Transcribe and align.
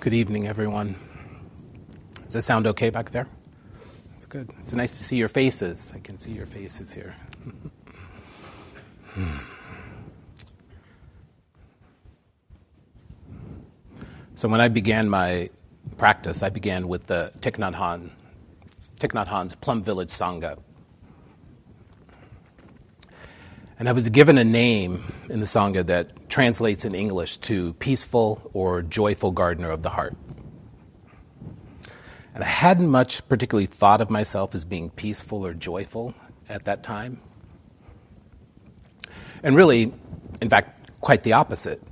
Good 0.00 0.12
evening, 0.12 0.48
everyone. 0.48 0.96
Does 2.24 2.32
that 2.32 2.42
sound 2.42 2.66
okay 2.66 2.90
back 2.90 3.12
there? 3.12 3.28
It's 4.16 4.24
good. 4.24 4.50
It's 4.58 4.72
nice 4.72 4.98
to 4.98 5.04
see 5.04 5.14
your 5.14 5.28
faces. 5.28 5.92
I 5.94 6.00
can 6.00 6.18
see 6.18 6.32
your 6.32 6.46
faces 6.46 6.92
here. 6.92 7.14
so, 14.34 14.48
when 14.48 14.60
I 14.60 14.66
began 14.66 15.08
my 15.08 15.48
practice, 15.96 16.42
I 16.42 16.48
began 16.48 16.88
with 16.88 17.06
the 17.06 17.30
Thich 17.38 17.56
Nhat 17.58 17.76
Hanh, 17.76 18.10
Thich 18.98 19.12
Nhat 19.12 19.28
Hanh's 19.28 19.54
Plum 19.54 19.80
Village 19.80 20.10
Sangha. 20.10 20.58
And 23.78 23.88
I 23.88 23.92
was 23.92 24.08
given 24.08 24.38
a 24.38 24.44
name 24.44 25.04
in 25.30 25.40
the 25.40 25.46
Sangha 25.46 25.86
that 25.86 26.28
translates 26.28 26.84
in 26.84 26.94
English 26.94 27.38
to 27.38 27.72
peaceful 27.74 28.50
or 28.52 28.82
joyful 28.82 29.30
gardener 29.30 29.70
of 29.70 29.82
the 29.82 29.90
heart. 29.90 30.16
And 32.34 32.44
I 32.44 32.46
hadn't 32.46 32.88
much 32.88 33.26
particularly 33.28 33.66
thought 33.66 34.00
of 34.00 34.10
myself 34.10 34.54
as 34.54 34.64
being 34.64 34.90
peaceful 34.90 35.46
or 35.46 35.54
joyful 35.54 36.14
at 36.48 36.64
that 36.64 36.82
time. 36.82 37.20
And 39.42 39.56
really, 39.56 39.92
in 40.40 40.48
fact, 40.48 40.90
quite 41.00 41.22
the 41.22 41.32
opposite. 41.32 41.82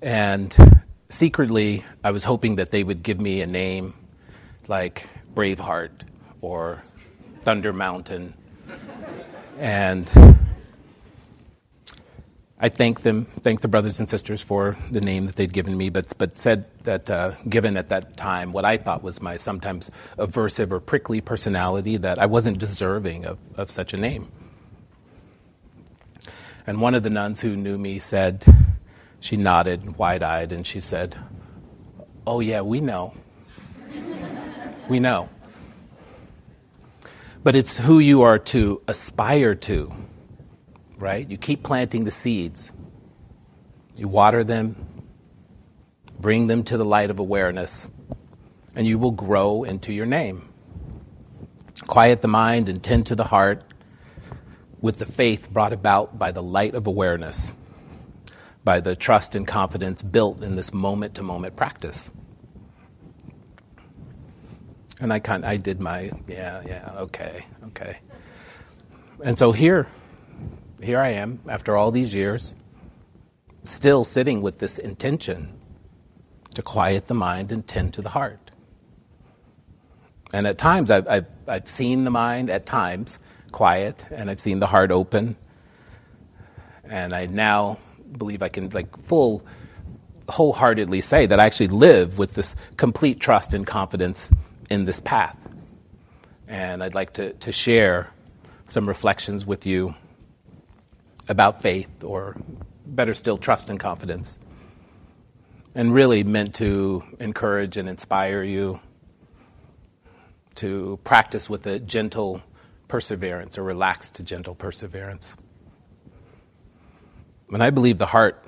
And 0.00 0.54
secretly, 1.08 1.84
I 2.02 2.10
was 2.10 2.24
hoping 2.24 2.56
that 2.56 2.70
they 2.70 2.84
would 2.84 3.02
give 3.02 3.20
me 3.20 3.40
a 3.40 3.46
name 3.46 3.94
like 4.68 5.08
Braveheart 5.34 6.02
or 6.40 6.82
Thunder 7.42 7.72
Mountain. 7.72 8.34
And 9.58 10.10
I 12.64 12.70
thank 12.70 13.02
them, 13.02 13.26
thank 13.42 13.60
the 13.60 13.68
brothers 13.68 14.00
and 14.00 14.08
sisters 14.08 14.40
for 14.40 14.74
the 14.90 15.02
name 15.02 15.26
that 15.26 15.36
they'd 15.36 15.52
given 15.52 15.76
me, 15.76 15.90
but, 15.90 16.16
but 16.16 16.34
said 16.34 16.64
that 16.84 17.10
uh, 17.10 17.32
given 17.46 17.76
at 17.76 17.90
that 17.90 18.16
time 18.16 18.54
what 18.54 18.64
I 18.64 18.78
thought 18.78 19.02
was 19.02 19.20
my 19.20 19.36
sometimes 19.36 19.90
aversive 20.16 20.70
or 20.70 20.80
prickly 20.80 21.20
personality, 21.20 21.98
that 21.98 22.18
I 22.18 22.24
wasn't 22.24 22.58
deserving 22.58 23.26
of, 23.26 23.38
of 23.56 23.70
such 23.70 23.92
a 23.92 23.98
name. 23.98 24.32
And 26.66 26.80
one 26.80 26.94
of 26.94 27.02
the 27.02 27.10
nuns 27.10 27.38
who 27.42 27.54
knew 27.54 27.76
me 27.76 27.98
said, 27.98 28.46
she 29.20 29.36
nodded, 29.36 29.98
wide 29.98 30.22
eyed, 30.22 30.50
and 30.50 30.66
she 30.66 30.80
said, 30.80 31.18
Oh, 32.26 32.40
yeah, 32.40 32.62
we 32.62 32.80
know. 32.80 33.12
we 34.88 35.00
know. 35.00 35.28
But 37.42 37.56
it's 37.56 37.76
who 37.76 37.98
you 37.98 38.22
are 38.22 38.38
to 38.38 38.80
aspire 38.88 39.54
to 39.54 39.92
right? 40.98 41.28
You 41.28 41.36
keep 41.36 41.62
planting 41.62 42.04
the 42.04 42.10
seeds. 42.10 42.72
You 43.96 44.08
water 44.08 44.42
them, 44.42 44.76
bring 46.18 46.48
them 46.48 46.64
to 46.64 46.76
the 46.76 46.84
light 46.84 47.10
of 47.10 47.18
awareness, 47.20 47.88
and 48.74 48.86
you 48.86 48.98
will 48.98 49.12
grow 49.12 49.62
into 49.62 49.92
your 49.92 50.06
name. 50.06 50.48
Quiet 51.86 52.22
the 52.22 52.28
mind 52.28 52.68
and 52.68 52.82
tend 52.82 53.06
to 53.06 53.14
the 53.14 53.24
heart 53.24 53.62
with 54.80 54.98
the 54.98 55.06
faith 55.06 55.48
brought 55.50 55.72
about 55.72 56.18
by 56.18 56.32
the 56.32 56.42
light 56.42 56.74
of 56.74 56.86
awareness, 56.86 57.54
by 58.64 58.80
the 58.80 58.96
trust 58.96 59.34
and 59.34 59.46
confidence 59.46 60.02
built 60.02 60.42
in 60.42 60.56
this 60.56 60.74
moment 60.74 61.14
to 61.14 61.22
moment 61.22 61.56
practice. 61.56 62.10
And 65.00 65.12
I 65.12 65.18
kind 65.18 65.44
I 65.44 65.56
did 65.56 65.80
my 65.80 66.10
yeah, 66.26 66.62
yeah, 66.66 66.92
okay, 66.98 67.46
okay. 67.66 67.98
And 69.22 69.38
so 69.38 69.52
here 69.52 69.86
here 70.84 71.00
I 71.00 71.10
am 71.10 71.40
after 71.48 71.76
all 71.76 71.90
these 71.90 72.14
years, 72.14 72.54
still 73.64 74.04
sitting 74.04 74.42
with 74.42 74.58
this 74.58 74.78
intention 74.78 75.58
to 76.54 76.62
quiet 76.62 77.08
the 77.08 77.14
mind 77.14 77.52
and 77.52 77.66
tend 77.66 77.94
to 77.94 78.02
the 78.02 78.08
heart. 78.08 78.50
And 80.32 80.46
at 80.46 80.58
times, 80.58 80.90
I've, 80.90 81.06
I've, 81.08 81.26
I've 81.46 81.68
seen 81.68 82.04
the 82.04 82.10
mind, 82.10 82.50
at 82.50 82.66
times, 82.66 83.18
quiet, 83.52 84.04
and 84.10 84.30
I've 84.30 84.40
seen 84.40 84.58
the 84.58 84.66
heart 84.66 84.90
open. 84.90 85.36
And 86.84 87.14
I 87.14 87.26
now 87.26 87.78
believe 88.16 88.42
I 88.42 88.48
can, 88.48 88.70
like, 88.70 88.98
full, 88.98 89.46
wholeheartedly 90.28 91.00
say 91.02 91.26
that 91.26 91.38
I 91.38 91.46
actually 91.46 91.68
live 91.68 92.18
with 92.18 92.34
this 92.34 92.56
complete 92.76 93.20
trust 93.20 93.54
and 93.54 93.66
confidence 93.66 94.28
in 94.70 94.86
this 94.86 95.00
path. 95.00 95.38
And 96.48 96.82
I'd 96.82 96.94
like 96.94 97.14
to, 97.14 97.32
to 97.32 97.52
share 97.52 98.10
some 98.66 98.88
reflections 98.88 99.46
with 99.46 99.66
you 99.66 99.94
about 101.28 101.62
faith, 101.62 102.04
or 102.04 102.36
better 102.86 103.14
still, 103.14 103.38
trust 103.38 103.70
and 103.70 103.80
confidence. 103.80 104.38
And 105.74 105.92
really 105.92 106.22
meant 106.22 106.54
to 106.56 107.02
encourage 107.18 107.76
and 107.76 107.88
inspire 107.88 108.42
you 108.42 108.80
to 110.56 110.98
practice 111.02 111.50
with 111.50 111.66
a 111.66 111.80
gentle 111.80 112.40
perseverance, 112.86 113.58
or 113.58 113.62
relaxed 113.62 114.14
to 114.16 114.22
gentle 114.22 114.54
perseverance. 114.54 115.36
And 117.50 117.62
I 117.62 117.70
believe 117.70 117.98
the 117.98 118.06
heart 118.06 118.44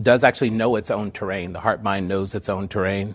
does 0.00 0.24
actually 0.24 0.50
know 0.50 0.76
its 0.76 0.90
own 0.90 1.10
terrain. 1.10 1.52
The 1.52 1.60
heart 1.60 1.82
mind 1.82 2.08
knows 2.08 2.34
its 2.34 2.48
own 2.48 2.68
terrain, 2.68 3.14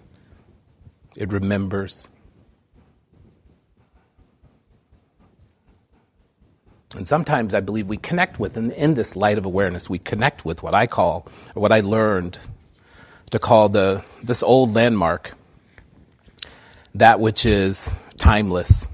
it 1.16 1.31
remembers. 1.31 2.07
And 6.96 7.07
sometimes 7.07 7.53
I 7.53 7.62
believe 7.62 7.88
we 7.88 7.97
connect 7.97 8.40
with, 8.40 8.57
in, 8.57 8.72
in 8.72 8.96
this 8.96 9.16
light 9.16 9.38
of 9.38 9.46
awareness, 9.46 9.90
we 9.90 10.00
connect 10.00 10.44
with 10.44 10.62
what 10.62 10.75
I 10.75 10.88
call, 10.88 11.28
or 11.56 11.62
what 11.62 11.72
I 11.72 11.79
learned 11.79 12.38
to 13.31 13.40
call 13.40 13.69
the, 13.69 14.03
this 14.22 14.44
old 14.44 14.74
landmark, 14.74 15.31
that 16.96 17.19
which 17.19 17.46
is 17.46 17.90
timeless, 18.18 18.88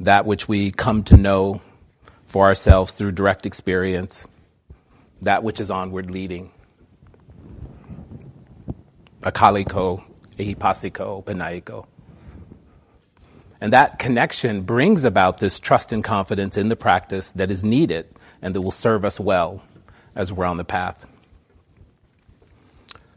that 0.00 0.24
which 0.24 0.48
we 0.48 0.70
come 0.70 1.02
to 1.04 1.16
know 1.16 1.60
for 2.24 2.46
ourselves 2.46 2.92
through 2.92 3.12
direct 3.12 3.44
experience, 3.44 4.26
that 5.20 5.42
which 5.42 5.60
is 5.60 5.70
onward 5.70 6.10
leading. 6.10 6.50
Akaliko, 9.20 10.02
Ehipassiko, 10.38 11.22
Panaiko. 11.22 11.86
And 13.60 13.72
that 13.72 13.98
connection 13.98 14.62
brings 14.62 15.04
about 15.04 15.38
this 15.38 15.58
trust 15.58 15.92
and 15.92 16.02
confidence 16.02 16.56
in 16.56 16.68
the 16.68 16.76
practice 16.76 17.30
that 17.32 17.50
is 17.50 17.62
needed 17.62 18.06
and 18.40 18.54
that 18.54 18.62
will 18.62 18.70
serve 18.70 19.04
us 19.04 19.20
well 19.20 19.62
as 20.14 20.32
we're 20.32 20.46
on 20.46 20.56
the 20.56 20.64
path. 20.64 21.06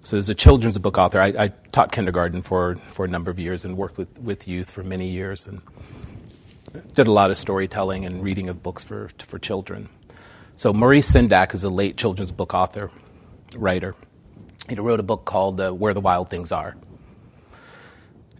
So, 0.02 0.18
as 0.18 0.28
a 0.28 0.36
children's 0.36 0.78
book 0.78 0.98
author, 0.98 1.22
I, 1.22 1.28
I 1.28 1.48
taught 1.72 1.94
kindergarten 1.94 2.42
for, 2.42 2.76
for 2.90 3.06
a 3.06 3.08
number 3.08 3.32
of 3.32 3.40
years 3.40 3.64
and 3.64 3.78
worked 3.78 3.98
with, 3.98 4.20
with 4.20 4.50
youth 4.50 4.70
for 4.70 4.84
many 4.84 5.08
years 5.08 5.48
and 5.48 5.62
did 6.94 7.08
a 7.08 7.12
lot 7.12 7.32
of 7.32 7.38
storytelling 7.38 8.06
and 8.06 8.22
reading 8.22 8.50
of 8.50 8.62
books 8.62 8.84
for, 8.84 9.08
for 9.20 9.40
children. 9.40 9.88
So, 10.58 10.74
Maurice 10.74 11.10
Sendak 11.10 11.54
is 11.54 11.64
a 11.64 11.70
late 11.70 11.96
children's 11.96 12.34
book 12.34 12.54
author, 12.54 12.92
writer. 13.56 13.96
He 14.68 14.76
wrote 14.76 15.00
a 15.00 15.04
book 15.04 15.24
called 15.24 15.62
uh, 15.62 15.72
Where 15.72 15.94
the 15.94 16.02
Wild 16.02 16.30
Things 16.30 16.52
Are. 16.52 16.76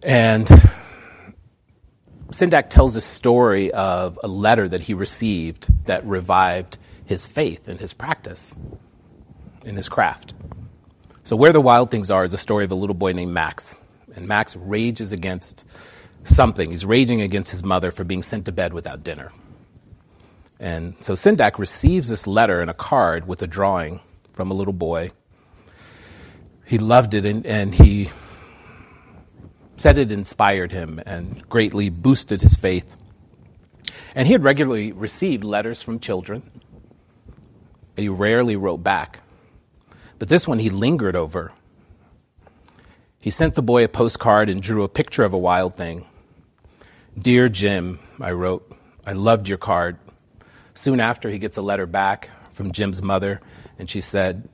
And 0.04 0.50
Sendak 2.34 2.70
tells 2.70 2.96
a 2.96 3.02
story 3.02 3.72
of 3.72 4.20
a 4.24 4.28
letter 4.28 4.68
that 4.68 4.82
he 4.82 4.96
received 4.96 5.68
that 5.86 6.06
revived 6.06 6.80
his 7.06 7.28
faith 7.28 7.68
and 7.68 7.80
his 7.80 7.94
practice 7.94 8.56
in 9.66 9.76
his 9.76 9.88
craft. 9.88 10.34
So, 11.24 11.36
Where 11.36 11.54
the 11.54 11.62
Wild 11.62 11.92
Things 11.92 12.10
Are 12.10 12.24
is 12.24 12.34
a 12.34 12.38
story 12.38 12.66
of 12.66 12.72
a 12.72 12.76
little 12.76 12.96
boy 12.96 13.14
named 13.14 13.34
Max. 13.34 13.76
And 14.16 14.28
Max 14.28 14.56
rages 14.56 15.12
against 15.12 15.64
something. 16.24 16.72
He's 16.72 16.86
raging 16.86 17.22
against 17.22 17.52
his 17.52 17.64
mother 17.64 17.92
for 17.92 18.04
being 18.04 18.24
sent 18.24 18.46
to 18.46 18.52
bed 18.52 18.74
without 18.74 19.04
dinner. 19.04 19.32
And 20.60 20.96
so 21.02 21.14
Sendak 21.14 21.60
receives 21.60 22.10
this 22.10 22.26
letter 22.26 22.62
and 22.62 22.70
a 22.70 22.74
card 22.74 23.28
with 23.28 23.42
a 23.42 23.48
drawing 23.48 24.02
from 24.34 24.50
a 24.50 24.54
little 24.54 24.74
boy. 24.74 25.12
He 26.66 26.78
loved 26.78 27.14
it 27.14 27.26
and, 27.26 27.46
and 27.46 27.76
he 27.76 28.10
said 29.84 29.98
it 29.98 30.14
inspired 30.14 30.72
him 30.72 30.98
and 31.06 31.46
greatly 31.50 31.90
boosted 31.90 32.40
his 32.40 32.56
faith. 32.56 32.96
And 34.16 34.26
he 34.26 34.32
had 34.32 34.42
regularly 34.42 34.94
received 34.94 35.44
letters 35.44 35.82
from 35.82 36.00
children. 36.00 36.42
And 37.98 38.04
he 38.04 38.08
rarely 38.08 38.56
wrote 38.56 38.82
back. 38.82 39.20
But 40.20 40.30
this 40.30 40.48
one 40.48 40.60
he 40.60 40.70
lingered 40.70 41.18
over. 41.18 41.52
He 43.20 43.30
sent 43.30 43.56
the 43.56 43.62
boy 43.62 43.84
a 43.84 43.90
postcard 43.90 44.48
and 44.48 44.64
drew 44.64 44.84
a 44.84 44.88
picture 44.88 45.26
of 45.26 45.34
a 45.34 45.38
wild 45.38 45.76
thing. 45.76 46.08
Dear 47.20 47.50
Jim, 47.50 48.00
I 48.22 48.32
wrote, 48.32 48.72
I 49.06 49.12
loved 49.12 49.50
your 49.50 49.58
card. 49.58 49.98
Soon 50.76 51.02
after, 51.02 51.30
he 51.30 51.40
gets 51.40 51.58
a 51.58 51.62
letter 51.62 51.88
back 51.88 52.30
from 52.54 52.72
Jim's 52.72 53.02
mother, 53.02 53.42
and 53.78 53.90
she 53.90 54.00
said, 54.00 54.48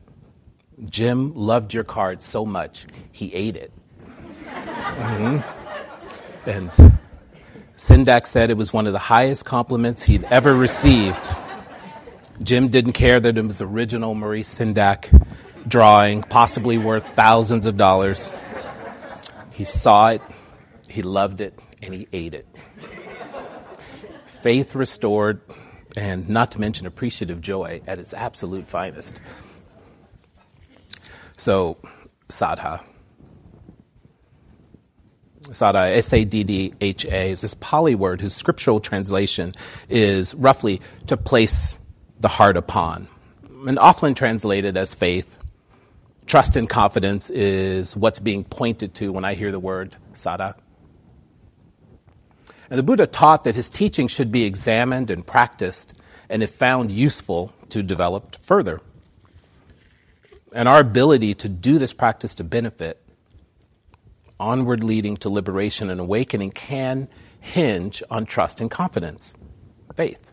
Jim 0.85 1.35
loved 1.35 1.71
your 1.71 1.83
card 1.83 2.23
so 2.23 2.47
much, 2.47 2.87
he 3.11 3.31
ate 3.35 3.55
it. 3.55 3.71
Mm-hmm. 4.99 6.49
And 6.49 6.71
Sendak 7.77 8.27
said 8.27 8.49
it 8.49 8.57
was 8.57 8.73
one 8.73 8.87
of 8.87 8.93
the 8.93 8.99
highest 8.99 9.45
compliments 9.45 10.03
he'd 10.03 10.23
ever 10.25 10.53
received. 10.53 11.29
Jim 12.41 12.69
didn't 12.69 12.93
care 12.93 13.19
that 13.19 13.37
it 13.37 13.45
was 13.45 13.61
original 13.61 14.15
Maurice 14.15 14.57
Sendak. 14.57 15.09
drawing, 15.67 16.23
possibly 16.23 16.77
worth 16.77 17.07
thousands 17.15 17.65
of 17.65 17.77
dollars. 17.77 18.31
He 19.51 19.63
saw 19.65 20.07
it, 20.07 20.21
he 20.87 21.01
loved 21.01 21.41
it, 21.41 21.57
and 21.81 21.93
he 21.93 22.07
ate 22.13 22.33
it. 22.33 22.47
Faith 24.41 24.75
restored, 24.75 25.41
and 25.97 26.29
not 26.29 26.51
to 26.51 26.59
mention 26.59 26.87
appreciative 26.87 27.41
joy 27.41 27.81
at 27.87 27.99
its 27.99 28.13
absolute 28.13 28.67
finest. 28.67 29.19
So, 31.37 31.77
saddha. 32.29 32.81
Saddha, 35.51 35.95
S 35.97 36.13
A 36.13 36.23
D 36.25 36.43
D 36.43 36.73
H 36.79 37.05
A, 37.05 37.31
is 37.31 37.41
this 37.41 37.55
Pali 37.55 37.95
word 37.95 38.21
whose 38.21 38.35
scriptural 38.35 38.79
translation 38.79 39.53
is 39.89 40.33
roughly 40.35 40.81
to 41.07 41.17
place 41.17 41.77
the 42.19 42.27
heart 42.27 42.57
upon. 42.57 43.07
And 43.67 43.77
often 43.79 44.13
translated 44.13 44.77
as 44.77 44.93
faith. 44.93 45.37
Trust 46.25 46.55
and 46.55 46.69
confidence 46.69 47.29
is 47.29 47.95
what's 47.95 48.19
being 48.19 48.43
pointed 48.43 48.93
to 48.95 49.11
when 49.11 49.25
I 49.25 49.33
hear 49.33 49.51
the 49.51 49.59
word 49.59 49.97
Saddha. 50.13 50.55
And 52.69 52.77
the 52.77 52.83
Buddha 52.83 53.07
taught 53.07 53.45
that 53.45 53.55
his 53.55 53.69
teaching 53.69 54.07
should 54.07 54.31
be 54.31 54.43
examined 54.43 55.09
and 55.09 55.25
practiced, 55.25 55.93
and 56.29 56.43
if 56.43 56.51
found 56.51 56.91
useful, 56.91 57.51
to 57.69 57.81
develop 57.81 58.35
further. 58.41 58.79
And 60.53 60.67
our 60.67 60.79
ability 60.79 61.33
to 61.35 61.49
do 61.49 61.79
this 61.79 61.93
practice 61.93 62.35
to 62.35 62.43
benefit 62.43 63.01
onward 64.39 64.83
leading 64.83 65.17
to 65.17 65.29
liberation 65.29 65.89
and 65.89 65.99
awakening 65.99 66.51
can 66.51 67.07
hinge 67.39 68.01
on 68.09 68.25
trust 68.25 68.61
and 68.61 68.71
confidence, 68.71 69.33
faith. 69.95 70.25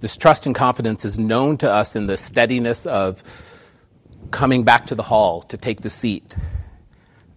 This 0.00 0.16
trust 0.16 0.46
and 0.46 0.54
confidence 0.54 1.04
is 1.04 1.18
known 1.18 1.56
to 1.58 1.70
us 1.70 1.96
in 1.96 2.06
the 2.06 2.16
steadiness 2.16 2.86
of 2.86 3.22
coming 4.30 4.64
back 4.64 4.86
to 4.86 4.94
the 4.94 5.02
hall 5.02 5.42
to 5.42 5.56
take 5.56 5.80
the 5.80 5.90
seat, 5.90 6.36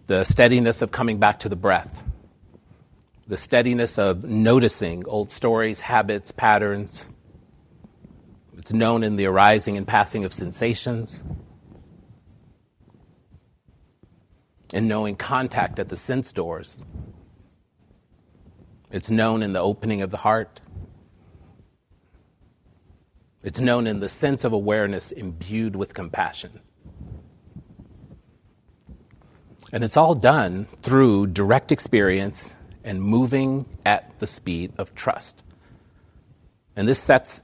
the 0.07 0.24
steadiness 0.24 0.81
of 0.81 0.92
coming 0.92 1.18
back 1.18 1.40
to 1.42 1.50
the 1.50 1.56
breath, 1.56 2.04
the 3.28 3.38
steadiness 3.38 3.98
of 3.98 4.24
noticing 4.24 5.07
old 5.07 5.31
stories, 5.31 5.80
habits, 5.80 6.31
patterns. 6.31 7.07
It's 8.57 8.74
known 8.74 9.04
in 9.04 9.16
the 9.16 9.28
arising 9.28 9.78
and 9.78 9.88
passing 9.88 10.25
of 10.25 10.33
sensations 10.33 11.24
and 14.74 14.88
knowing 14.88 15.16
contact 15.16 15.80
at 15.80 15.90
the 15.90 15.96
sense 15.96 16.31
doors. 16.31 16.86
It's 18.92 19.10
known 19.10 19.44
in 19.44 19.54
the 19.54 19.60
opening 19.60 20.02
of 20.02 20.12
the 20.12 20.18
heart. 20.18 20.62
It's 23.44 23.60
known 23.60 23.88
in 23.88 24.00
the 24.00 24.10
sense 24.10 24.44
of 24.44 24.54
awareness 24.54 25.12
imbued 25.12 25.75
with 25.75 25.94
compassion. 25.94 26.60
And 29.72 29.84
it's 29.84 29.98
all 29.98 30.16
done 30.16 30.68
through 30.80 31.28
direct 31.28 31.72
experience 31.72 32.54
and 32.84 33.02
moving 33.02 33.66
at 33.86 34.18
the 34.19 34.28
speed 34.28 34.72
of 34.78 34.96
trust. 34.96 35.44
And 36.75 36.88
this 36.88 37.00
sets 37.00 37.42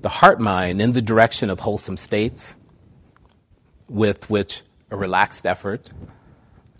the 0.00 0.08
heart 0.08 0.40
mind 0.40 0.82
in 0.82 0.92
the 0.92 1.00
direction 1.00 1.48
of 1.48 1.60
wholesome 1.60 1.96
states 1.96 2.54
with 3.88 4.28
which 4.28 4.62
a 4.90 4.96
relaxed 4.96 5.46
effort 5.46 5.88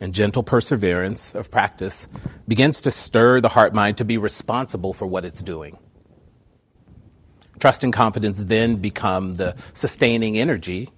and 0.03 0.13
gentle 0.13 0.43
perseverance 0.43 1.33
of 1.33 1.49
practice 1.49 2.09
begins 2.49 2.81
to 2.81 2.91
stir 2.91 3.41
the 3.41 3.49
heart 3.49 3.73
mind 3.73 3.97
to 3.99 4.05
be 4.05 4.19
responsible 4.19 4.93
for 4.93 5.07
what 5.07 5.25
it's 5.25 5.41
doing. 5.41 5.79
Trust 7.61 7.85
and 7.85 7.93
confidence 7.93 8.43
then 8.43 8.77
become 8.77 9.37
the 9.37 9.55
sustaining 9.75 10.37
energy 10.37 10.91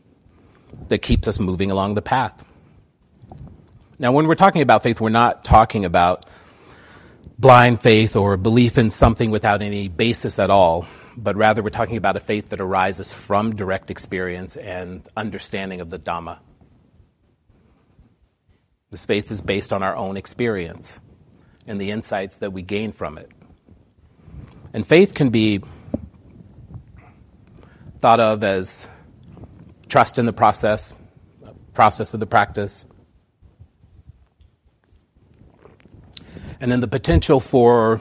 that 0.89 1.03
keeps 1.03 1.29
us 1.29 1.39
moving 1.39 1.71
along 1.71 1.93
the 1.93 2.01
path. 2.01 2.43
Now, 3.99 4.11
when 4.13 4.27
we're 4.27 4.37
talking 4.37 4.63
about 4.63 4.83
faith, 4.83 5.03
we're 5.03 5.11
not 5.11 5.45
talking 5.45 5.85
about 5.85 6.25
blind 7.39 7.83
faith 7.83 8.17
or 8.17 8.39
belief 8.39 8.79
in 8.79 8.91
something 8.91 9.31
without 9.31 9.61
any 9.61 9.89
basis 9.89 10.39
at 10.39 10.49
all, 10.49 10.87
but 11.15 11.37
rather 11.37 11.63
we're 11.63 11.69
talking 11.69 11.99
about 11.99 12.17
a 12.17 12.21
faith 12.21 12.49
that 12.49 12.61
arises 12.61 13.13
from 13.13 13.55
direct 13.55 13.91
experience 13.91 14.57
and 14.57 15.07
understanding 15.15 15.83
of 15.83 15.91
the 15.91 15.99
Dhamma. 15.99 16.39
This 18.95 19.07
faith 19.07 19.33
is 19.33 19.41
based 19.41 19.73
on 19.73 19.83
our 19.83 19.97
own 19.97 20.17
experience 20.17 21.01
and 21.67 21.81
the 21.81 21.91
insights 21.91 22.37
that 22.37 22.53
we 22.53 22.63
gain 22.63 22.93
from 22.93 23.19
it. 23.19 23.29
And 24.73 24.87
faith 24.87 25.15
can 25.15 25.31
be 25.31 25.63
thought 27.99 28.21
of 28.21 28.45
as 28.45 28.87
trust 29.89 30.17
in 30.17 30.27
the 30.27 30.33
process, 30.33 30.95
process 31.73 32.15
of 32.15 32.21
the 32.21 32.27
practice, 32.27 32.85
and 36.61 36.71
then 36.71 36.81
the 36.81 36.87
potential 36.87 37.41
for 37.41 38.01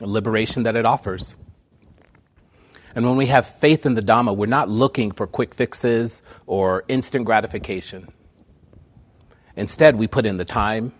liberation 0.00 0.62
that 0.62 0.76
it 0.76 0.86
offers. 0.86 1.34
And 2.94 3.04
when 3.04 3.16
we 3.16 3.26
have 3.26 3.44
faith 3.44 3.84
in 3.84 3.94
the 3.94 4.02
Dhamma, 4.02 4.36
we're 4.36 4.46
not 4.46 4.68
looking 4.68 5.10
for 5.10 5.26
quick 5.26 5.52
fixes 5.52 6.22
or 6.46 6.84
instant 6.86 7.24
gratification. 7.24 8.12
Instead, 9.58 9.96
we 9.96 10.06
put 10.06 10.24
in 10.24 10.36
the 10.36 10.44
time 10.44 10.92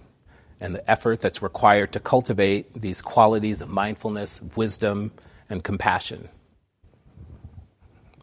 and 0.61 0.75
the 0.75 0.91
effort 0.91 1.21
that's 1.21 1.41
required 1.41 1.93
to 1.93 2.01
cultivate 2.01 2.75
these 2.75 3.01
qualities 3.01 3.63
of 3.63 3.69
mindfulness, 3.69 4.43
wisdom, 4.57 5.13
and 5.49 5.63
compassion. 5.63 6.29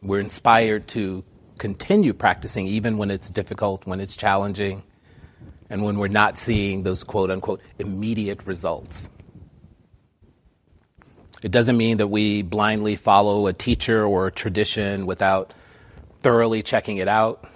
We're 0.01 0.19
inspired 0.19 0.89
to 0.89 1.23
continue 1.57 2.13
practicing 2.13 2.67
even 2.67 2.97
when 2.97 3.11
it's 3.11 3.29
difficult, 3.29 3.87
when 3.87 4.01
it's 4.01 4.17
challenging, 4.17 4.83
and 5.69 5.85
when 5.85 5.97
we're 5.97 6.09
not 6.09 6.37
seeing 6.37 6.83
those 6.83 7.05
quote 7.05 7.31
unquote 7.31 7.61
immediate 7.79 8.45
results. 8.45 9.07
It 11.41 11.51
doesn't 11.51 11.77
mean 11.77 11.95
that 11.97 12.07
we 12.07 12.41
blindly 12.41 12.97
follow 12.97 13.47
a 13.47 13.53
teacher 13.53 14.03
or 14.03 14.27
a 14.27 14.31
tradition 14.33 15.05
without 15.05 15.53
thoroughly 16.19 16.61
checking 16.61 16.97
it 16.97 17.07
out, 17.07 17.49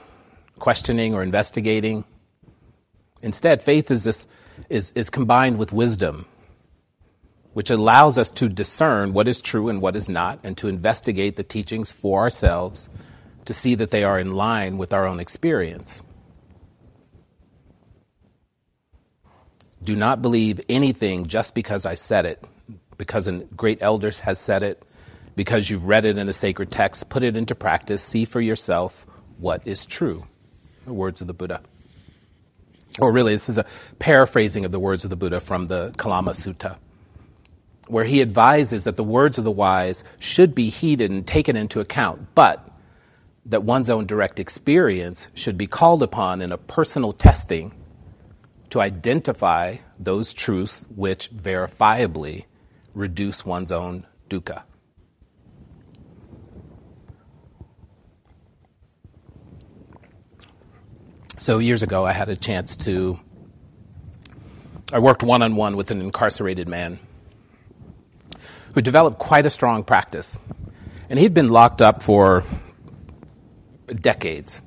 questioning 0.59 1.13
or 1.13 1.23
investigating. 1.23 2.05
Instead, 3.21 3.61
faith 3.61 3.91
is, 3.91 4.03
this, 4.03 4.27
is, 4.69 4.91
is 4.95 5.09
combined 5.09 5.57
with 5.57 5.73
wisdom, 5.73 6.25
which 7.53 7.69
allows 7.69 8.17
us 8.17 8.29
to 8.31 8.47
discern 8.47 9.13
what 9.13 9.27
is 9.27 9.41
true 9.41 9.69
and 9.69 9.81
what 9.81 9.95
is 9.95 10.07
not, 10.07 10.39
and 10.43 10.57
to 10.57 10.67
investigate 10.67 11.35
the 11.35 11.43
teachings 11.43 11.91
for 11.91 12.21
ourselves 12.21 12.89
to 13.45 13.53
see 13.53 13.75
that 13.75 13.91
they 13.91 14.03
are 14.03 14.19
in 14.19 14.33
line 14.35 14.77
with 14.77 14.93
our 14.93 15.05
own 15.05 15.19
experience. 15.19 16.01
Do 19.83 19.95
not 19.95 20.21
believe 20.21 20.61
anything 20.69 21.27
just 21.27 21.53
because 21.53 21.85
I 21.85 21.95
said 21.95 22.25
it, 22.25 22.43
because 22.97 23.27
a 23.27 23.33
great 23.37 23.79
elder 23.81 24.11
has 24.23 24.39
said 24.39 24.61
it, 24.61 24.83
because 25.35 25.69
you've 25.69 25.85
read 25.85 26.05
it 26.05 26.17
in 26.17 26.29
a 26.29 26.33
sacred 26.33 26.69
text. 26.69 27.09
Put 27.09 27.23
it 27.23 27.37
into 27.37 27.55
practice. 27.55 28.03
See 28.03 28.25
for 28.25 28.41
yourself 28.41 29.05
what 29.37 29.65
is 29.65 29.85
true. 29.85 30.25
The 30.85 30.93
words 30.93 31.21
of 31.21 31.27
the 31.27 31.33
Buddha 31.33 31.61
or 32.97 33.11
really, 33.11 33.33
this 33.33 33.49
is 33.49 33.57
a 33.57 33.65
paraphrasing 33.99 34.65
of 34.65 34.71
the 34.71 34.79
words 34.79 35.03
of 35.03 35.09
the 35.09 35.15
Buddha 35.15 35.39
from 35.39 35.65
the 35.65 35.93
Kalama 35.97 36.31
Sutta, 36.31 36.77
where 37.87 38.05
he 38.05 38.21
advises 38.21 38.85
that 38.85 38.95
the 38.95 39.03
words 39.03 39.37
of 39.37 39.43
the 39.43 39.51
wise 39.51 40.03
should 40.19 40.55
be 40.55 40.69
heeded 40.69 41.11
and 41.11 41.25
taken 41.27 41.55
into 41.55 41.79
account, 41.79 42.33
but 42.33 42.67
that 43.45 43.63
one's 43.63 43.89
own 43.89 44.05
direct 44.05 44.39
experience 44.39 45.27
should 45.33 45.57
be 45.57 45.67
called 45.67 46.03
upon 46.03 46.41
in 46.41 46.51
a 46.51 46.57
personal 46.57 47.13
testing 47.13 47.73
to 48.69 48.81
identify 48.81 49.77
those 49.97 50.33
truths 50.33 50.87
which 50.95 51.31
verifiably 51.31 52.45
reduce 52.93 53.45
one's 53.45 53.71
own 53.71 54.05
dukkha. 54.29 54.63
So 61.39 61.59
years 61.59 61.83
ago, 61.83 62.05
I 62.05 62.11
had 62.11 62.27
a 62.27 62.35
chance 62.35 62.75
to. 62.75 63.17
I 64.91 64.99
worked 64.99 65.23
one 65.23 65.41
on 65.41 65.55
one 65.55 65.77
with 65.77 65.89
an 65.89 66.01
incarcerated 66.01 66.67
man 66.67 66.99
who 68.73 68.81
developed 68.81 69.19
quite 69.19 69.45
a 69.45 69.49
strong 69.49 69.85
practice. 69.85 70.37
And 71.09 71.17
he'd 71.17 71.33
been 71.33 71.47
locked 71.47 71.81
up 71.81 72.03
for 72.03 72.43
decades. 73.87 74.61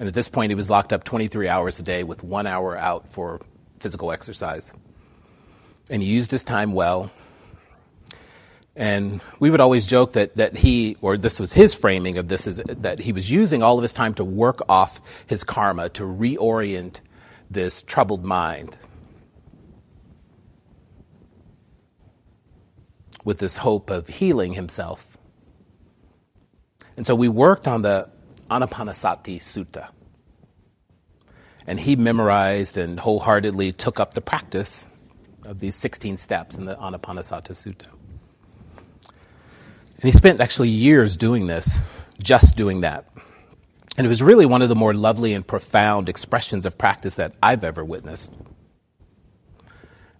And 0.00 0.08
at 0.08 0.14
this 0.14 0.28
point, 0.28 0.50
he 0.50 0.56
was 0.56 0.68
locked 0.68 0.92
up 0.92 1.04
23 1.04 1.48
hours 1.48 1.78
a 1.78 1.84
day 1.84 2.02
with 2.02 2.24
one 2.24 2.48
hour 2.48 2.76
out 2.76 3.12
for 3.12 3.40
physical 3.78 4.10
exercise. 4.10 4.72
And 5.88 6.02
he 6.02 6.08
used 6.08 6.32
his 6.32 6.42
time 6.42 6.72
well. 6.72 7.12
And 8.78 9.20
we 9.40 9.50
would 9.50 9.60
always 9.60 9.86
joke 9.86 10.12
that, 10.12 10.36
that 10.36 10.56
he, 10.56 10.96
or 11.00 11.18
this 11.18 11.40
was 11.40 11.52
his 11.52 11.74
framing 11.74 12.16
of 12.16 12.28
this, 12.28 12.46
is 12.46 12.62
that 12.64 13.00
he 13.00 13.12
was 13.12 13.28
using 13.28 13.60
all 13.60 13.76
of 13.76 13.82
his 13.82 13.92
time 13.92 14.14
to 14.14 14.24
work 14.24 14.60
off 14.68 15.00
his 15.26 15.42
karma, 15.42 15.88
to 15.90 16.04
reorient 16.04 17.00
this 17.50 17.82
troubled 17.82 18.24
mind 18.24 18.76
with 23.24 23.38
this 23.38 23.56
hope 23.56 23.90
of 23.90 24.06
healing 24.06 24.52
himself. 24.52 25.18
And 26.96 27.04
so 27.04 27.16
we 27.16 27.28
worked 27.28 27.66
on 27.66 27.82
the, 27.82 28.08
Anapanasati 28.48 29.38
Sutta. 29.38 29.88
And 31.66 31.78
he 31.78 31.96
memorized 31.96 32.78
and 32.78 32.98
wholeheartedly 32.98 33.72
took 33.72 33.98
up 34.00 34.14
the 34.14 34.20
practice 34.20 34.86
of 35.44 35.58
these 35.58 35.74
16 35.74 36.16
steps 36.16 36.56
in 36.56 36.64
the 36.64 36.76
Anapanasati 36.76 37.50
Sutta. 37.50 37.97
And 40.00 40.04
he 40.04 40.12
spent 40.12 40.40
actually 40.40 40.68
years 40.68 41.16
doing 41.16 41.46
this, 41.46 41.80
just 42.22 42.56
doing 42.56 42.80
that. 42.80 43.06
And 43.96 44.06
it 44.06 44.08
was 44.08 44.22
really 44.22 44.46
one 44.46 44.62
of 44.62 44.68
the 44.68 44.76
more 44.76 44.94
lovely 44.94 45.34
and 45.34 45.46
profound 45.46 46.08
expressions 46.08 46.64
of 46.64 46.78
practice 46.78 47.16
that 47.16 47.34
I've 47.42 47.64
ever 47.64 47.84
witnessed. 47.84 48.32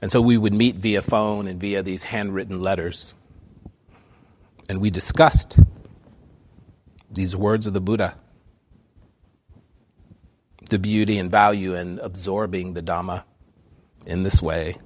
And 0.02 0.10
so 0.10 0.20
we 0.20 0.36
would 0.36 0.52
meet 0.52 0.76
via 0.76 1.02
phone 1.02 1.46
and 1.46 1.60
via 1.60 1.82
these 1.82 2.02
handwritten 2.02 2.60
letters. 2.60 3.14
And 4.68 4.80
we 4.80 4.90
discussed 4.90 5.58
these 7.10 7.36
words 7.36 7.66
of 7.66 7.72
the 7.72 7.80
Buddha 7.80 8.14
the 10.68 10.78
beauty 10.78 11.18
and 11.18 11.30
value 11.30 11.74
in 11.74 11.98
absorbing 12.00 12.74
the 12.74 12.82
Dhamma 12.82 13.24
in 14.06 14.22
this 14.22 14.42
way. 14.42 14.76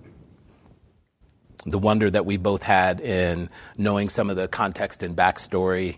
The 1.64 1.78
wonder 1.78 2.10
that 2.10 2.26
we 2.26 2.36
both 2.36 2.62
had 2.62 3.00
in 3.00 3.48
knowing 3.76 4.08
some 4.08 4.30
of 4.30 4.36
the 4.36 4.48
context 4.48 5.02
and 5.02 5.16
backstory 5.16 5.96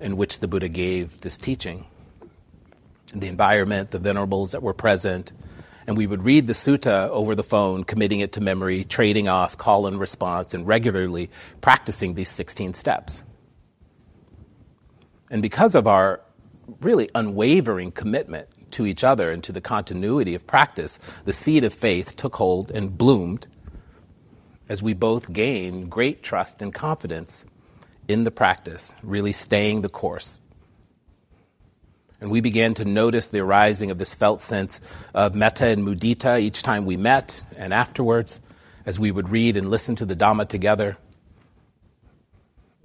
in 0.00 0.16
which 0.16 0.40
the 0.40 0.48
Buddha 0.48 0.68
gave 0.68 1.20
this 1.20 1.38
teaching. 1.38 1.86
The 3.14 3.28
environment, 3.28 3.90
the 3.90 3.98
venerables 3.98 4.52
that 4.52 4.62
were 4.62 4.74
present, 4.74 5.32
and 5.86 5.96
we 5.96 6.06
would 6.06 6.22
read 6.22 6.46
the 6.46 6.52
sutta 6.52 7.08
over 7.08 7.34
the 7.34 7.44
phone, 7.44 7.84
committing 7.84 8.20
it 8.20 8.32
to 8.32 8.40
memory, 8.40 8.84
trading 8.84 9.28
off 9.28 9.56
call 9.56 9.86
and 9.86 9.98
response, 9.98 10.52
and 10.52 10.66
regularly 10.66 11.30
practicing 11.60 12.14
these 12.14 12.28
16 12.30 12.74
steps. 12.74 13.22
And 15.30 15.40
because 15.40 15.74
of 15.74 15.86
our 15.86 16.20
really 16.80 17.08
unwavering 17.14 17.92
commitment 17.92 18.48
to 18.72 18.84
each 18.84 19.04
other 19.04 19.30
and 19.30 19.42
to 19.44 19.52
the 19.52 19.60
continuity 19.60 20.34
of 20.34 20.46
practice, 20.46 20.98
the 21.24 21.32
seed 21.32 21.64
of 21.64 21.72
faith 21.72 22.16
took 22.16 22.36
hold 22.36 22.70
and 22.70 22.98
bloomed 22.98 23.46
as 24.68 24.82
we 24.82 24.94
both 24.94 25.32
gained 25.32 25.90
great 25.90 26.22
trust 26.22 26.60
and 26.60 26.74
confidence 26.74 27.44
in 28.08 28.24
the 28.24 28.30
practice, 28.30 28.92
really 29.02 29.32
staying 29.32 29.80
the 29.80 29.88
course. 29.88 30.40
And 32.20 32.30
we 32.30 32.40
began 32.40 32.74
to 32.74 32.84
notice 32.84 33.28
the 33.28 33.40
arising 33.40 33.90
of 33.90 33.98
this 33.98 34.14
felt 34.14 34.42
sense 34.42 34.80
of 35.12 35.34
metta 35.34 35.66
and 35.66 35.86
mudita 35.86 36.40
each 36.40 36.62
time 36.62 36.86
we 36.86 36.96
met 36.96 37.42
and 37.56 37.74
afterwards, 37.74 38.40
as 38.86 38.98
we 38.98 39.10
would 39.10 39.28
read 39.28 39.56
and 39.56 39.70
listen 39.70 39.96
to 39.96 40.06
the 40.06 40.16
Dhamma 40.16 40.48
together. 40.48 40.96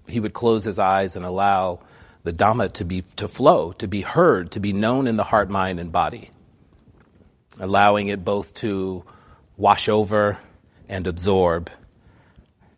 He 0.07 0.19
would 0.19 0.33
close 0.33 0.65
his 0.65 0.79
eyes 0.79 1.15
and 1.15 1.23
allow 1.23 1.79
the 2.23 2.33
Dhamma 2.33 2.73
to 2.73 2.85
be 2.85 3.03
to 3.15 3.27
flow, 3.27 3.71
to 3.73 3.87
be 3.87 4.01
heard, 4.01 4.51
to 4.51 4.59
be 4.59 4.73
known 4.73 5.07
in 5.07 5.15
the 5.15 5.23
heart, 5.23 5.49
mind, 5.49 5.79
and 5.79 5.91
body, 5.91 6.29
allowing 7.59 8.09
it 8.09 8.25
both 8.25 8.53
to 8.55 9.03
wash 9.57 9.87
over 9.87 10.37
and 10.91 11.07
absorb 11.07 11.71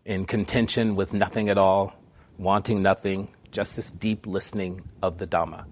in 0.05 0.25
contention 0.25 0.95
with 0.95 1.13
nothing 1.13 1.49
at 1.49 1.57
all, 1.57 1.93
wanting 2.37 2.83
nothing, 2.83 3.27
just 3.51 3.75
this 3.75 3.91
deep 3.91 4.27
listening 4.27 4.83
of 5.01 5.17
the 5.17 5.25
Dhamma. 5.25 5.65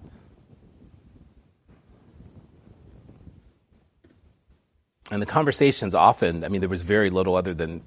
And 5.12 5.21
the 5.21 5.27
conversations 5.27 5.93
often, 5.93 6.43
I 6.43 6.48
mean, 6.48 6.62
there 6.62 6.69
was 6.69 6.81
very 6.81 7.12
little 7.12 7.36
other 7.36 7.53
than, 7.53 7.83